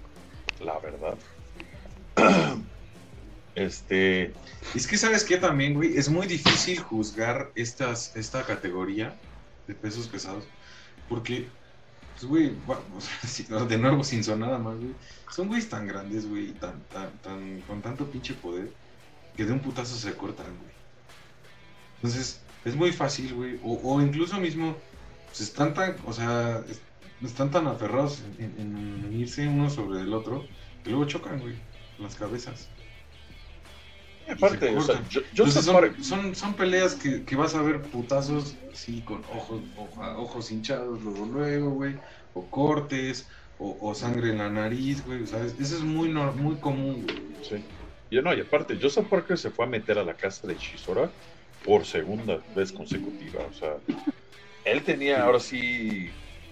[0.59, 1.18] la verdad.
[3.55, 4.34] Este,
[4.76, 5.97] Es que, ¿sabes qué también, güey?
[5.97, 9.16] Es muy difícil juzgar estas, esta categoría
[9.66, 10.43] de pesos pesados.
[11.07, 11.47] Porque,
[12.16, 14.93] pues, güey, va- o sea, si- no, de nuevo, sin sonar más, güey.
[15.32, 18.72] Son güeyes tan grandes, güey, tan, tan, tan, con tanto pinche poder,
[19.36, 20.72] que de un putazo se cortan, güey.
[21.97, 23.59] Entonces, es muy fácil, güey.
[23.63, 24.76] O, o incluso mismo,
[25.28, 26.82] pues están tan, o sea, es-
[27.24, 30.45] están tan aferrados en, en- en irse uno sobre el otro,
[30.84, 31.55] que luego chocan, güey,
[31.99, 32.68] las cabezas.
[34.30, 37.82] Aparte, o sea, yo, Entonces Parker- son, son, son peleas que, que vas a ver
[37.89, 41.99] putazos, sí, con ojos, oja- ojos hinchados luego, luego, güey,
[42.34, 45.53] o cortes, o, o sangre en la nariz, güey, ¿sabes?
[45.59, 47.36] Eso es muy, muy común, güey.
[47.41, 47.55] Sí.
[48.09, 51.11] Y no, y aparte, Joseph Parker se fue a meter a la casa de Chisora
[51.63, 53.41] por segunda vez consecutiva.
[53.45, 53.78] O sea,
[54.63, 56.09] él tenía ahora sí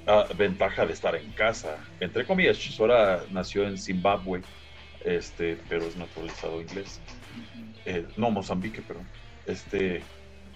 [0.07, 1.77] ah, ventaja de estar en casa.
[1.99, 4.41] Entre comillas, Chisora nació en Zimbabue,
[5.05, 6.99] este, pero es naturalizado inglés.
[7.85, 9.07] Eh, no, Mozambique, perdón.
[9.45, 10.03] Este,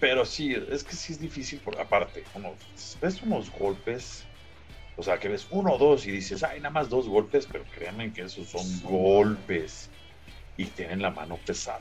[0.00, 2.58] pero sí, es que sí es difícil, por, aparte, unos,
[3.00, 4.24] ves unos golpes,
[4.96, 7.64] o sea, que ves uno o dos y dices, ay, nada más dos golpes, pero
[7.74, 9.90] créanme que esos son golpes
[10.56, 11.78] y tienen la mano pesada.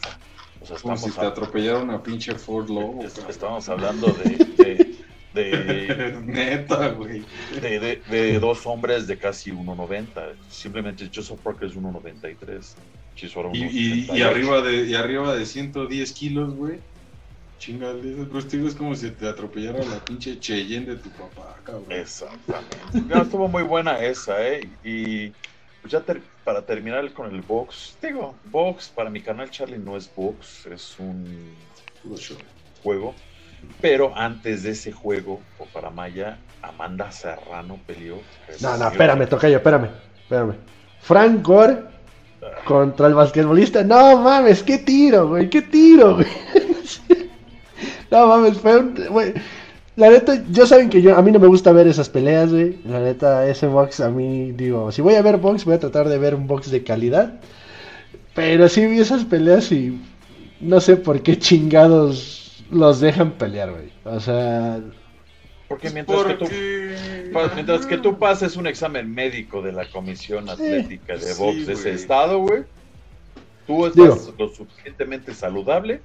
[0.60, 3.06] O sea, Como estamos, si te a- atropellara una pinche Ford Lobo.
[3.06, 4.96] estamos hablando de, de,
[5.34, 7.24] de, Neta, güey.
[7.62, 10.36] de, de- de dos hombres de casi 1.90.
[10.50, 12.76] Simplemente Joseph Parker es 1.93.
[13.18, 16.80] Chisora Y, y, y arriba de, y arriba de 110 kilos, güey.
[17.58, 21.92] Chingale, eso pues, es como si te atropellara la pinche Cheyenne de tu papá, cabrón.
[21.92, 23.02] Exactamente.
[23.08, 24.70] No, estuvo muy buena esa, ¿eh?
[24.84, 25.30] Y
[25.82, 29.98] pues ya ter- para terminar con el box, digo, box para mi canal Charlie no
[29.98, 31.56] es box, es un
[32.84, 33.16] juego.
[33.82, 38.22] Pero antes de ese juego, o para Maya, Amanda Serrano peleó.
[38.62, 39.90] No, no, espérame, tocayo, espérame,
[40.22, 40.56] espérame.
[41.02, 41.97] Frank Gore
[42.66, 43.84] contra el basquetbolista.
[43.84, 46.28] No mames, qué tiro, güey, qué tiro, güey.
[48.10, 48.96] No mames, fue un.
[49.10, 49.34] güey,
[49.98, 52.78] La neta, yo saben que yo, a mí no me gusta ver esas peleas, güey.
[52.86, 56.08] La neta, ese box a mí, digo, si voy a ver box, voy a tratar
[56.08, 57.40] de ver un box de calidad.
[58.34, 60.00] Pero sí vi esas peleas y
[60.62, 63.92] no sé por qué chingados los dejan pelear, güey.
[64.06, 64.80] O sea,
[65.68, 66.46] Porque mientras, Que, tú,
[67.56, 71.94] mientras que tú pases un examen médico de la Comisión Atlética de Box de ese
[71.94, 72.64] estado, güey,
[73.66, 76.02] tú estás lo suficientemente saludable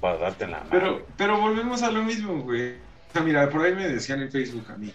[0.00, 0.70] para darte la mano.
[0.70, 2.74] Pero, pero volvemos a lo mismo, güey.
[2.74, 4.92] O sea, mira, por ahí me decían en Facebook a mí,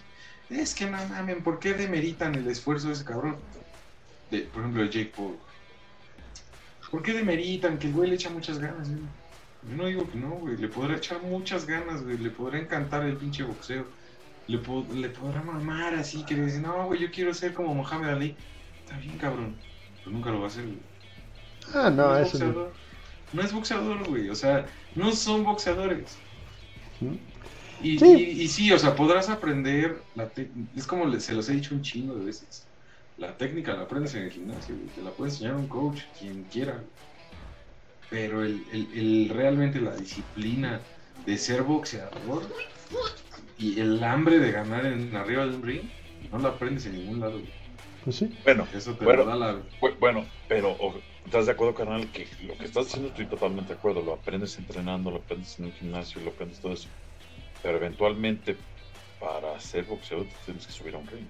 [0.48, 3.36] es que no mamen, ¿por qué demeritan el esfuerzo de ese cabrón?
[4.30, 5.36] De, por ejemplo, de Jake Paul.
[6.90, 9.02] ¿Por qué demeritan que el güey le echa muchas ganas, güey?
[9.68, 10.56] Yo no digo que no, güey.
[10.56, 12.16] Le podrá echar muchas ganas, güey.
[12.16, 13.86] Le podrá encantar el pinche boxeo.
[14.48, 14.58] Le,
[14.94, 18.36] le podrá mamar así, que le dice, no, güey, yo quiero ser como Mohamed Ali.
[18.84, 19.56] Está bien, cabrón.
[19.98, 20.78] Pero nunca lo va a hacer, güey.
[21.74, 22.68] Ah, no, es eso no.
[23.32, 24.30] No es boxeador, güey.
[24.30, 26.16] O sea, no son boxeadores.
[27.00, 27.16] ¿Mm?
[27.82, 28.14] Y, sí.
[28.14, 30.02] Y, sí, o sea, podrás aprender.
[30.14, 30.30] La
[30.74, 32.66] es como se los he dicho un chingo de veces.
[33.18, 34.88] La técnica la aprendes en el gimnasio, güey.
[34.88, 36.82] Te la puede enseñar un coach, quien quiera.
[38.10, 40.80] Pero el, el, realmente la disciplina
[41.26, 42.42] de ser boxeador
[43.58, 45.82] y el hambre de ganar en arriba del ring,
[46.32, 47.40] no la aprendes en ningún lado.
[48.04, 48.32] Pues sí.
[48.44, 49.56] Bueno, Eso te bueno, da la...
[49.98, 50.76] bueno, pero
[51.24, 52.10] ¿estás de acuerdo, carnal?
[52.12, 54.02] Que lo que estás diciendo estoy totalmente de acuerdo.
[54.02, 56.88] Lo aprendes entrenando, lo aprendes en un gimnasio, lo aprendes todo eso.
[57.62, 58.56] Pero eventualmente,
[59.18, 61.26] para ser boxeador, tienes que subir a un ring.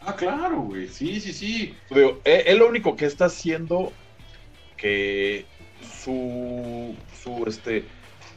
[0.00, 0.88] Ah, claro, güey.
[0.88, 1.74] Sí, sí, sí.
[1.90, 3.92] Digo, él, él, lo único que está haciendo
[4.76, 5.44] que
[5.82, 7.84] su, su este,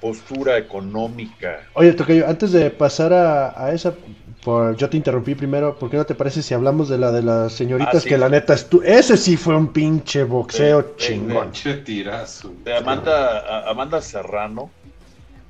[0.03, 1.61] postura económica.
[1.75, 3.93] Oye, Tocayo, antes de pasar a, esa,
[4.43, 7.23] por, yo te interrumpí primero, ¿por qué no te parece si hablamos de la de
[7.23, 8.03] las señoritas?
[8.05, 11.51] Ah, que la neta, ese sí fue un pinche boxeo chingón.
[11.51, 12.51] Pinche tirazo.
[12.65, 14.69] De Amanda, Amanda Serrano,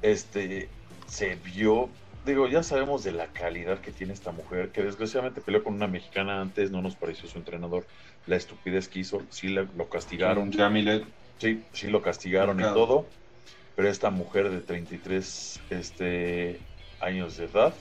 [0.03, 0.69] este,
[1.07, 1.89] se vio
[2.23, 5.87] digo, ya sabemos de la calidad que tiene esta mujer, que desgraciadamente peleó con una
[5.87, 7.85] mexicana antes, no nos pareció su entrenador,
[8.27, 10.53] la estupidez que hizo, sí lo castigaron.
[10.53, 11.03] Jamilet.
[11.39, 13.05] Sí, sí lo castigaron y todo,
[13.75, 16.59] pero esta mujer de 33 este,
[17.01, 17.73] años de edad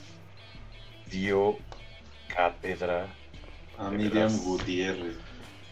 [1.09, 1.57] dio
[2.35, 3.07] cátedra
[3.77, 5.17] a Miriam Gutiérrez.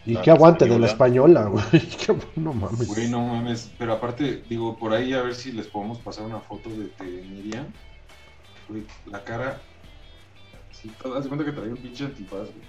[0.04, 1.64] Y qué aguante de la española, güey.
[2.36, 2.88] no mames.
[2.88, 3.70] Güey, no mames.
[3.78, 6.90] Pero aparte, digo, por ahí a ver si les podemos pasar una foto de,
[7.22, 7.66] Miriam.
[8.68, 9.60] Güey, la cara.
[10.72, 12.66] Sí, haz cuenta que traía un pinche antifaz, güey.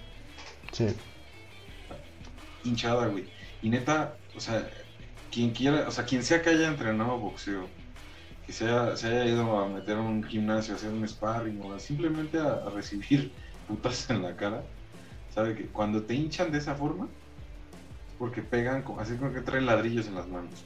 [0.71, 0.87] Sí.
[2.63, 3.25] Hinchada, güey.
[3.63, 4.69] Y neta, o sea,
[5.33, 7.67] quien quiera, o sea, quien sea que haya entrenado boxeo,
[8.45, 11.59] que se haya, se haya ido a meter a un gimnasio, a hacer un sparring
[11.61, 13.31] o simplemente a, recibir
[13.67, 14.63] putas en la cara,
[15.33, 19.65] sabe que cuando te hinchan de esa forma, es porque pegan, así como que traen
[19.65, 20.63] ladrillos en las manos,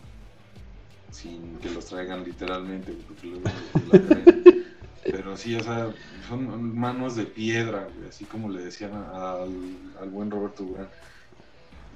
[1.12, 2.94] sin que los traigan literalmente,
[5.04, 5.94] pero sí, o sea,
[6.28, 9.50] son manos de piedra, así como le decían al,
[10.02, 10.90] al buen Roberto Durán.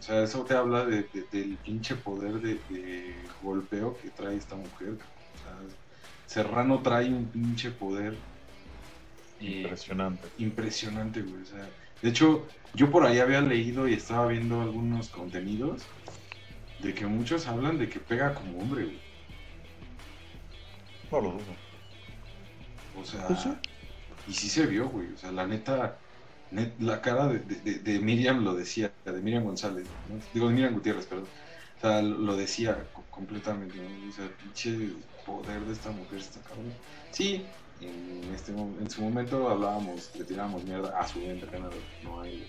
[0.02, 4.94] O sea, eso te habla de, del pinche poder de, golpeo que trae esta mujer.
[4.94, 5.78] O sea,
[6.26, 8.18] Serrano trae un pinche poder.
[9.40, 10.28] Eh, impresionante.
[10.40, 11.44] Impresionante, güey.
[11.44, 11.70] O sea,
[12.02, 15.84] de hecho, yo por ahí había leído y estaba viendo algunos contenidos
[16.80, 19.00] de que muchos hablan de que pega como hombre, güey.
[21.12, 21.56] No lo dudo.
[23.00, 23.48] O sea, pues
[24.28, 25.14] y sí se vio, güey.
[25.14, 26.00] O sea, la neta,
[26.80, 29.86] la cara de, Miriam lo decía, de Miriam González,
[30.34, 31.28] digo de Miriam Gutiérrez, perdón.
[31.78, 34.10] O sea, lo decía completamente, ¿no?
[34.10, 34.90] O sea, pinche
[35.26, 36.74] poder de esta mujer está cabrón.
[37.12, 37.44] Sí,
[37.80, 41.74] en, este, en su momento hablábamos, le tirábamos mierda a su entrenador,
[42.04, 42.48] no hay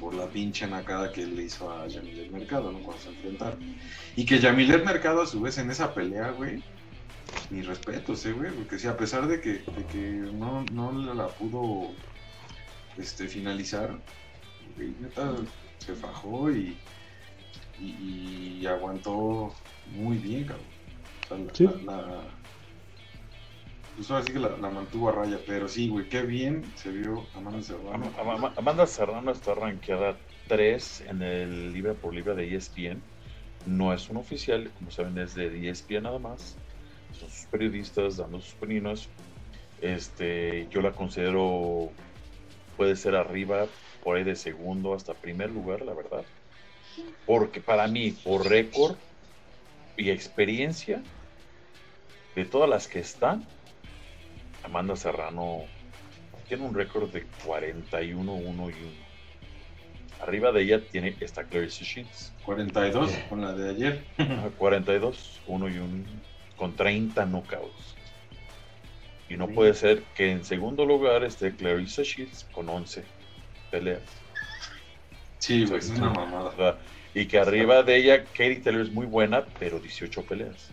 [0.00, 2.80] por la pinche nacada que le hizo a Yamilet Mercado, ¿no?
[2.80, 3.58] Cuando se enfrentaron.
[4.16, 6.62] Y que Yamilet Mercado, a su vez, en esa pelea, güey,
[7.50, 8.50] mi respeto, ¿eh, güey?
[8.50, 9.98] Porque sí, a pesar de que, de que
[10.32, 11.92] no, no la pudo
[12.98, 13.98] este, finalizar,
[14.76, 15.34] neta
[15.78, 16.76] se fajó y,
[17.80, 19.52] y, aguantó
[19.90, 21.50] muy bien, cabrón.
[21.50, 22.22] O sea, la,
[23.96, 27.26] pues ahora sí que la, mantuvo a raya, pero sí, güey, qué bien se vio
[27.34, 28.10] Amanda Serrano.
[28.56, 30.16] Amanda Serrano está rankeada
[30.48, 33.02] 3 en el libra por libra de ESPN.
[33.66, 36.56] No es un oficial, como saben, es de ESPN nada más.
[37.12, 39.08] Son sus periodistas dando sus opiniones.
[39.82, 41.90] Este, yo la considero
[42.82, 43.66] puede ser arriba,
[44.02, 46.24] por ahí de segundo hasta primer lugar, la verdad.
[47.26, 48.96] Porque para mí, por récord
[49.96, 51.00] y experiencia,
[52.34, 53.46] de todas las que están,
[54.64, 55.60] Amanda Serrano
[56.48, 58.74] tiene un récord de 41, 1 y 1.
[60.22, 62.32] Arriba de ella tiene esta Clarissa Shields.
[62.44, 64.04] 42 con la de ayer.
[64.58, 66.04] 42, 1 y 1,
[66.56, 67.91] con 30 knockouts.
[69.32, 73.02] Y no puede ser que en segundo lugar esté Clarissa Shields con 11
[73.70, 74.02] peleas.
[75.38, 76.78] Sí, pues es una mamada.
[77.14, 80.68] Y que arriba de ella, Katie Taylor es muy buena, pero 18 peleas.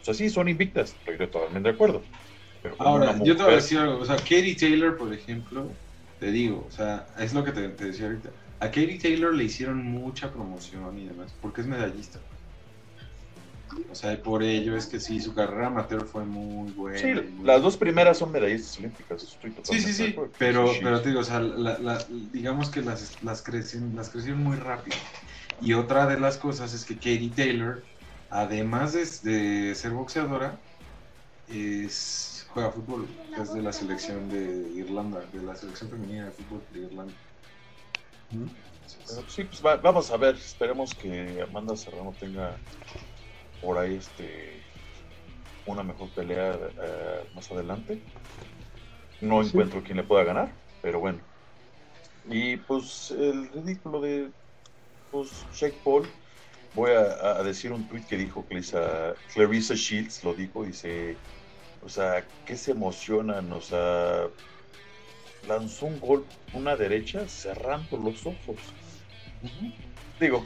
[0.00, 2.02] O sea, sí, son invictas, estoy totalmente de acuerdo.
[2.62, 3.98] Pero Ahora, yo te voy a decir algo.
[3.98, 5.70] O sea, Katie Taylor, por ejemplo,
[6.18, 8.30] te digo, o sea, es lo que te, te decía ahorita.
[8.60, 12.18] A Katie Taylor le hicieron mucha promoción y demás, porque es medallista.
[13.90, 16.98] O sea, y por ello es que sí, su carrera amateur fue muy buena.
[16.98, 19.22] Sí, muy- las dos primeras son medallistas olímpicas.
[19.22, 22.70] Estoy Sí, totalmente sí, sí, pero, Sí, pero te digo, o sea, la- la- digamos
[22.70, 24.96] que las, las, crecen, las crecieron muy rápido.
[25.60, 27.84] Y otra de las cosas es que Katie Taylor,
[28.30, 30.60] además de, de ser boxeadora,
[31.46, 33.08] es, juega fútbol,
[33.40, 37.14] es de la selección de Irlanda, de la selección femenina de fútbol de Irlanda.
[39.28, 40.34] Sí, pues va- vamos a ver.
[40.34, 42.60] Esperemos que Amanda Serrano tenga
[43.60, 44.62] por ahí este
[45.66, 48.00] una mejor pelea eh, más adelante.
[49.20, 49.48] No Sí.
[49.48, 51.20] encuentro quien le pueda ganar, pero bueno.
[52.24, 54.30] Y pues el ridículo de
[55.10, 56.06] pues, Jake Paul.
[56.74, 61.16] Voy a, a decir un tweet que dijo Clarissa, Clarissa Shields, lo dijo, dice,
[61.82, 63.50] o sea, ¿qué se emocionan?
[63.52, 64.28] O sea,
[65.48, 68.58] lanzó un gol, una derecha, cerrando los ojos.
[70.20, 70.44] Digo,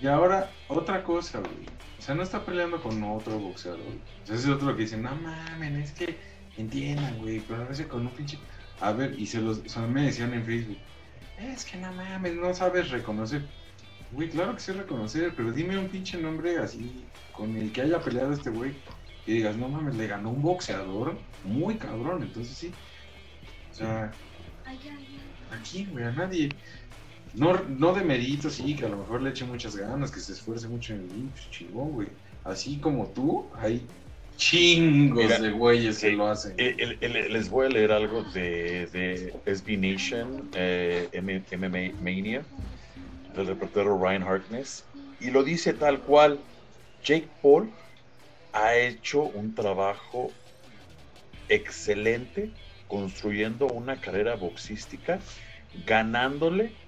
[0.00, 1.66] Y ahora, otra cosa, güey.
[2.02, 3.78] O sea, no está peleando con otro boxeador.
[3.78, 6.18] O sea, ese es otro lo que dicen, no mamen, es que
[6.56, 8.40] entiendan, güey, pero a veces con un pinche.
[8.80, 9.58] A ver, y se los.
[9.58, 10.78] O sea, me decían en Facebook,
[11.38, 13.42] es que no mames, no sabes reconocer.
[14.10, 18.00] Güey, claro que sé reconocer, pero dime un pinche nombre así, con el que haya
[18.00, 18.72] peleado este güey,
[19.24, 22.72] que digas, no mames, le ganó un boxeador muy cabrón, entonces sí.
[23.70, 24.10] O sea,
[25.52, 26.48] aquí, güey, a nadie.
[27.32, 30.32] No, no de mérito, sí, que a lo mejor le eche muchas ganas, que se
[30.32, 32.08] esfuerce mucho en el ring, pues chingón, güey.
[32.44, 33.86] Así como tú, hay
[34.36, 36.56] chingos Mira, de güeyes que lo hacen.
[36.56, 42.46] eh, les voy a leer algo de, de SB Nation, eh, M- MMA Mania,
[43.28, 46.46] del reportero Ryan Harkness, y lo dice tal cual,
[47.02, 47.76] Jake Paul
[48.52, 50.40] ha hecho un trabajo
[51.48, 52.54] excelente
[52.86, 55.20] construyendo una carrera boxística,
[55.72, 56.81] ganándole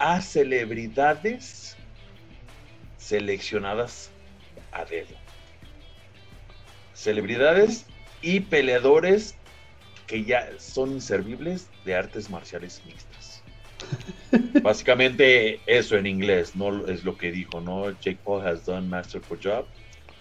[0.00, 1.76] a celebridades
[2.96, 4.10] seleccionadas
[4.72, 5.14] a dedo.
[6.94, 7.86] Celebridades
[8.22, 9.36] y peleadores
[10.06, 13.42] que ya son inservibles de artes marciales mixtas.
[14.62, 17.90] Básicamente eso en inglés, no es lo que dijo, ¿no?
[18.00, 19.66] Jake Paul has done masterful job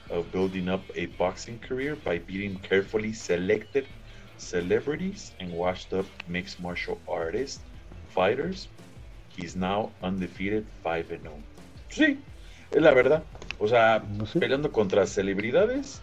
[0.09, 3.85] of building up a boxing career by beating carefully selected
[4.37, 7.61] celebrities and washed up mixed martial artists,
[8.09, 8.67] fighters.
[9.39, 11.33] He's now undefeated 5 and 0.
[11.89, 12.19] Sí,
[12.71, 13.23] es la verdad.
[13.59, 14.03] O sea,
[14.39, 16.01] peleando contra celebridades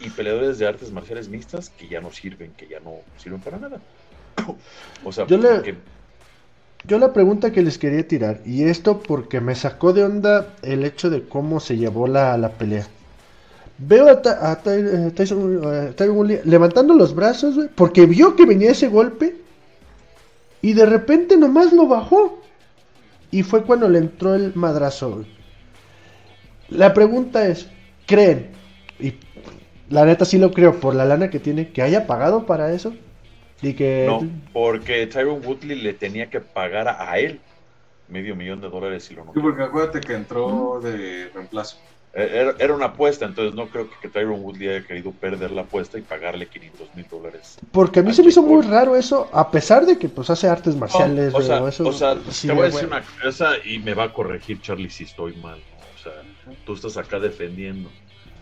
[0.00, 3.58] y peleadores de artes marciales mixtas que ya no sirven, que ya no sirven para
[3.58, 3.80] nada.
[5.04, 5.76] O sea, Yo porque-
[6.84, 10.84] Yo la pregunta que les quería tirar, y esto porque me sacó de onda el
[10.84, 12.86] hecho de cómo se llevó la, la pelea.
[13.78, 15.60] Veo a, Ta- a Ty- eh, Tyson,
[15.98, 19.36] eh, Woodley levantando los brazos, güey, porque vio que venía ese golpe
[20.62, 22.40] y de repente nomás lo bajó.
[23.30, 25.16] Y fue cuando le entró el madrazo.
[25.16, 25.26] güey.
[26.68, 27.68] La pregunta es,
[28.06, 28.50] ¿creen?
[28.98, 29.14] Y
[29.88, 32.94] la neta sí lo creo por la lana que tiene, que haya pagado para eso.
[33.62, 34.04] Y que...
[34.06, 37.40] no, porque Tyron Woodley le tenía que pagar a, él
[38.08, 39.32] medio millón de dólares y lo no.
[39.32, 41.78] Sí, porque acuérdate que entró de reemplazo.
[42.18, 45.62] Era, era una apuesta, entonces no creo que, que Tyron Woodley haya querido perder la
[45.62, 47.58] apuesta y pagarle 500 mil dólares.
[47.72, 50.30] Porque a mí a se me hizo muy raro eso, a pesar de que pues
[50.30, 53.56] hace artes marciales, o, sea, eso, o sea, sí, te voy a decir una cosa
[53.62, 55.62] y me va a corregir Charlie si estoy mal.
[55.94, 57.90] O sea, tú estás acá defendiendo,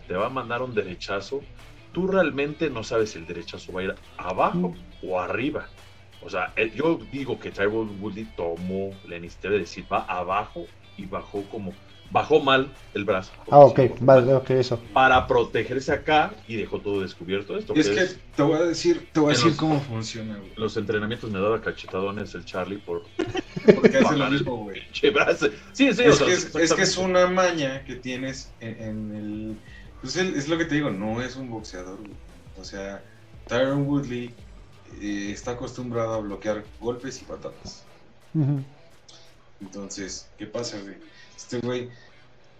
[0.07, 1.41] te va a mandar un derechazo,
[1.91, 4.73] tú realmente no sabes si el derechazo va a ir abajo
[5.03, 5.67] o arriba.
[6.21, 10.65] O sea, eh, yo digo que Tyron Woodley tomó la iniciativa de decir va abajo
[10.97, 11.73] y bajó como,
[12.11, 13.31] bajó mal el brazo.
[13.49, 14.81] Ah, ok, vale, ok, eso.
[14.93, 17.73] Para protegerse acá y dejó todo descubierto esto.
[17.75, 20.37] Y es que es- te voy a decir, te voy a decir los- cómo funciona,
[20.37, 20.51] güey.
[20.55, 23.03] los entrenamientos me daba cachetadones el Charlie por
[23.75, 24.81] Porque hace lo mismo, güey.
[24.91, 25.11] Sí,
[25.73, 29.15] sí, o Es sea, que es, es que es una maña que tienes en, en
[29.15, 29.57] el...
[30.01, 32.11] Pues el- es lo que te digo, no es un boxeador, güey.
[32.57, 33.03] O sea,
[33.47, 34.33] Tyron Woodley
[35.01, 37.83] eh, está acostumbrado a bloquear golpes y patadas.
[39.61, 40.95] Entonces, ¿qué pasa, güey?
[41.35, 41.89] Este güey,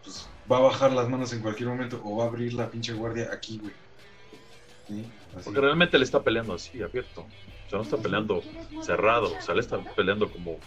[0.03, 2.93] pues va a bajar las manos en cualquier momento o va a abrir la pinche
[2.93, 3.73] guardia aquí, güey.
[5.43, 7.21] Porque realmente le está peleando así, abierto.
[7.21, 8.43] O sea, no está peleando
[8.81, 9.35] cerrado.
[9.35, 10.57] O sea, le está peleando como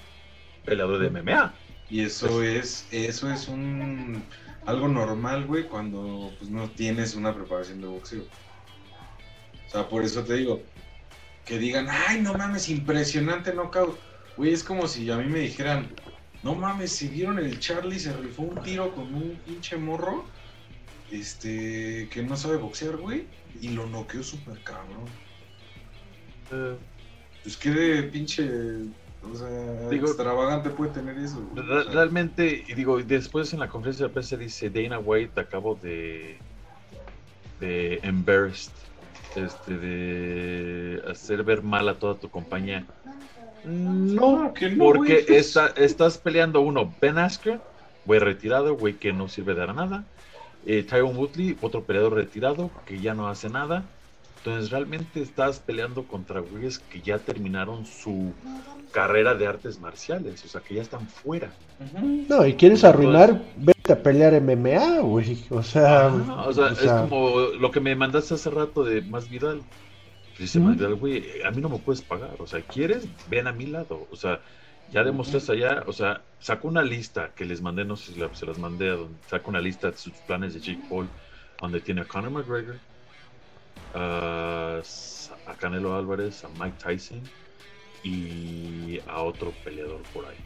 [0.65, 1.55] peleador de MMA.
[1.91, 4.23] Y eso es, eso es un
[4.67, 8.25] algo normal, güey, cuando pues, no tienes una preparación de boxeo.
[9.67, 10.63] O sea, por eso te digo,
[11.47, 13.99] que digan, ay, no mames, impresionante knockout.
[14.37, 15.89] Güey, es como si a mí me dijeran,
[16.43, 20.25] no mames, si vieron el Charlie se rifó un tiro con un pinche morro.
[21.11, 23.25] este, que no sabe boxear, güey,
[23.63, 25.07] y lo noqueó súper cabrón.
[26.53, 26.77] Eh,
[27.43, 28.45] Pues qué de pinche,
[29.23, 31.41] o sea, Digo- extravagante puede tener eso.
[31.51, 31.67] güey.
[31.67, 35.41] Re- O sea, Realmente, y digo, después en la conferencia de prensa dice Dana White
[35.41, 36.37] acabo de
[37.59, 38.71] de embarrassed,
[39.35, 42.87] este, de hacer ver mal a toda tu compañía.
[43.69, 47.61] No, que no, porque estás peleando uno, Ben Askren,
[48.07, 50.05] güey retirado, güey que no sirve de nada.
[50.67, 53.85] Eh, Tyron Woodley, otro peleador retirado que ya no hace nada.
[54.39, 58.33] Entonces realmente estás peleando contra güeyes que ya terminaron su
[58.93, 61.51] carrera de artes marciales, o sea que ya están fuera.
[62.29, 65.45] No, y quieres arruinar, vete a pelear MMA, güey.
[65.51, 69.03] O sea, o sea, o sea, es como lo que me mandaste hace rato de
[69.03, 69.61] Más Vidal.
[70.39, 72.37] Dice güey, a mí no me puedes pagar.
[72.39, 73.07] O sea, ¿quieres?
[73.29, 74.07] Ven a mi lado.
[74.11, 74.41] O sea,
[74.93, 75.83] ya demostraste allá.
[75.87, 78.89] O sea, saco una lista que les mandé, no sé si la- se las mandé,
[78.91, 81.09] a donde saco una lista de sus planes de Jake Paul,
[81.61, 82.77] donde tiene a Conor McGregor,
[83.95, 84.81] a,
[85.47, 87.21] a Canelo Álvarez, a Mike Tyson
[88.05, 90.37] y a otro peleador por ahí.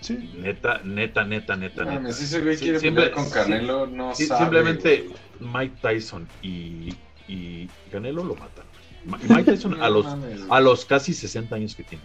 [0.00, 0.32] sí.
[0.36, 2.00] Neta, neta, neta, neta, No neta.
[2.02, 4.40] mames, ese güey Sí, quiere siempre- pelear con Canelo, no Sí, sabe.
[4.40, 5.16] simplemente güey.
[5.52, 6.94] Mike Tyson y,
[7.28, 8.64] y Canelo lo matan.
[9.04, 10.06] Mike Tyson a los,
[10.48, 12.04] a los casi 60 años que tiene.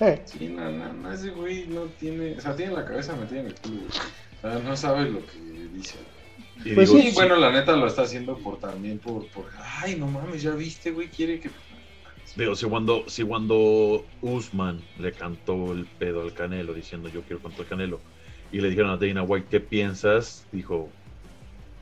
[0.00, 3.40] Eh, Sí, no, no, no, ese güey no tiene, o sea, tiene la cabeza metida
[3.40, 3.90] en el culo, güey.
[4.38, 5.38] O sea, no sabe lo que
[5.74, 5.96] dice.
[6.64, 9.46] Y Pues digo, sí, bueno, la neta lo está haciendo por también por, por
[9.82, 11.50] ay, no mames, ya viste, güey, quiere que
[12.36, 17.42] digo, si cuando, si cuando Usman le cantó el pedo al Canelo diciendo yo quiero
[17.42, 18.00] contra el Canelo
[18.52, 20.46] y le dijeron a Dana White, ¿qué piensas?
[20.52, 20.90] Dijo,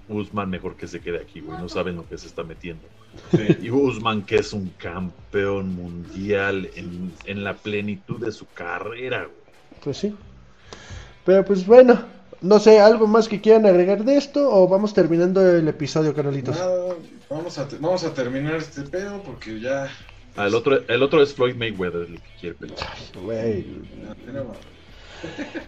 [0.08, 2.82] Usman mejor que se quede aquí, güey, no saben lo que se está metiendo.
[3.30, 3.58] Sí.
[3.62, 9.36] Y Usman que es un campeón mundial en, en la plenitud de su carrera, güey.
[9.82, 10.14] pues sí.
[11.24, 12.00] Pero pues bueno,
[12.40, 16.56] no sé, ¿algo más que quieran agregar de esto o vamos terminando el episodio, Carolitos?
[16.56, 16.94] Nada,
[17.28, 19.88] vamos a, vamos a terminar este pedo porque ya.
[20.36, 22.78] Ah, el, otro, el otro es Floyd Mayweather, el que quiere pelear.
[23.22, 23.66] Güey.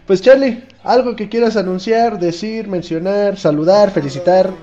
[0.07, 4.53] Pues Charlie, algo que quieras anunciar, decir, mencionar, saludar, felicitar.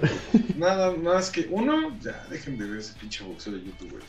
[0.56, 4.02] Nada más que uno, ya dejen de ver ese pinche boxeo de YouTube, güey.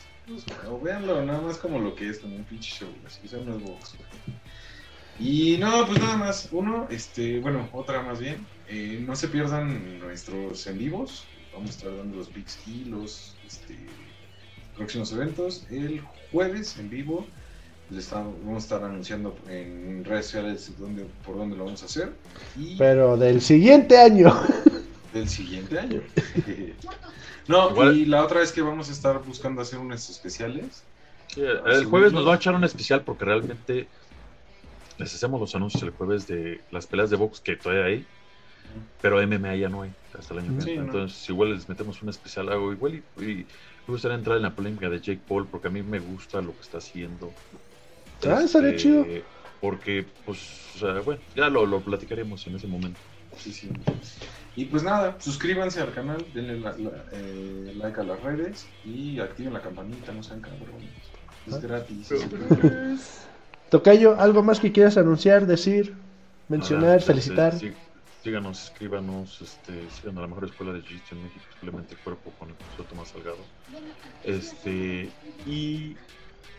[0.68, 2.88] O véanlo nada más como lo que es, como un pinche show.
[3.24, 3.94] Eso no es box.
[5.18, 6.48] Y no, pues nada más.
[6.52, 8.46] Uno, este, bueno, otra más bien.
[8.68, 11.24] eh, no se pierdan nuestros en vivos.
[11.52, 13.76] Vamos a estar dando los Bigs y los este,
[14.76, 15.66] próximos eventos.
[15.70, 16.00] El
[16.30, 17.26] jueves en vivo.
[17.90, 21.86] Les estamos- vamos a estar anunciando en redes sociales dónde, por dónde lo vamos a
[21.86, 22.12] hacer.
[22.56, 24.32] Y Pero del siguiente año.
[25.12, 26.00] del siguiente año.
[27.48, 30.84] no, Igual- y la otra es que vamos a estar buscando hacer unos especiales.
[31.34, 33.86] Sí, el jueves nos va a echar un especial porque realmente
[34.98, 38.06] les hacemos los anuncios el jueves de las peleas de box que todavía hay,
[39.00, 40.82] pero MMA ya no hay hasta el año que Sí, no.
[40.84, 43.34] Entonces, igual les metemos un especial algo igual y, y
[43.86, 46.52] me gustaría entrar en la polémica de Jake Paul porque a mí me gusta lo
[46.52, 47.32] que está haciendo.
[48.28, 49.06] Ah, estaría chido.
[49.60, 50.38] Porque, pues,
[50.76, 52.98] o sea, bueno, ya lo, lo platicaremos en ese momento.
[53.36, 53.68] Sí, sí.
[54.56, 59.20] Y pues nada, suscríbanse al canal, denle la- la- eh, like a las redes y
[59.20, 60.90] activen la campanita, no sean cabrones.
[61.46, 61.58] Es Ah.
[61.62, 62.08] gratis.
[63.70, 65.94] Tocayo, ¿algo más que quieras anunciar, decir,
[66.48, 67.54] mencionar, felicitar?
[67.54, 67.74] este, sí,
[68.24, 72.48] síganos, escríbanos, este, sigan a la mejor escuela de Jiu-Jitsu en México, simplemente cuerpo con
[72.48, 73.38] el profesor Tomás Salgado.
[74.24, 75.10] Este,
[75.46, 75.96] y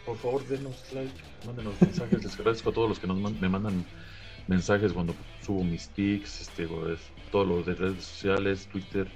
[0.05, 1.13] por favor denos like,
[1.45, 3.85] mándenos mensajes, les agradezco a todos los que nos man- me mandan
[4.47, 5.13] mensajes cuando
[5.45, 6.99] subo mis pics, este, o es-
[7.31, 9.07] todo lo de redes sociales, Twitter,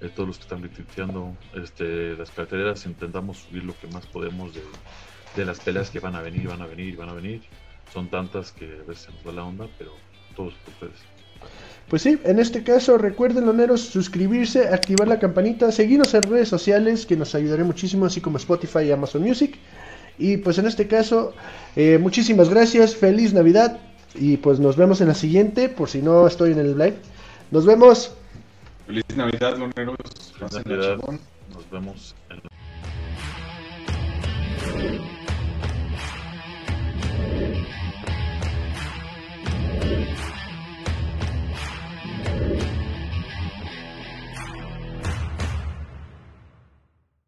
[0.00, 4.54] eh, todos los que están retuiteando, este, las carteras, intentamos subir lo que más podemos
[4.54, 4.62] de,
[5.36, 7.42] de las peleas que van a venir, van a venir, van a venir.
[7.92, 9.92] Son tantas que a veces se nos va la onda, pero
[10.34, 11.04] todos por ustedes.
[11.88, 17.04] Pues sí, en este caso recuerden, loneros, suscribirse, activar la campanita, seguirnos en redes sociales
[17.04, 19.58] que nos ayudará muchísimo, así como Spotify y Amazon Music.
[20.18, 21.34] Y pues en este caso,
[21.76, 23.78] eh, muchísimas gracias, feliz Navidad
[24.14, 26.96] y pues nos vemos en la siguiente, por si no estoy en el live.
[27.50, 28.12] Nos vemos.
[28.86, 29.96] Feliz Navidad, moneros.
[30.38, 30.98] Feliz Navidad.
[31.52, 32.14] Nos vemos.
[32.30, 32.40] En...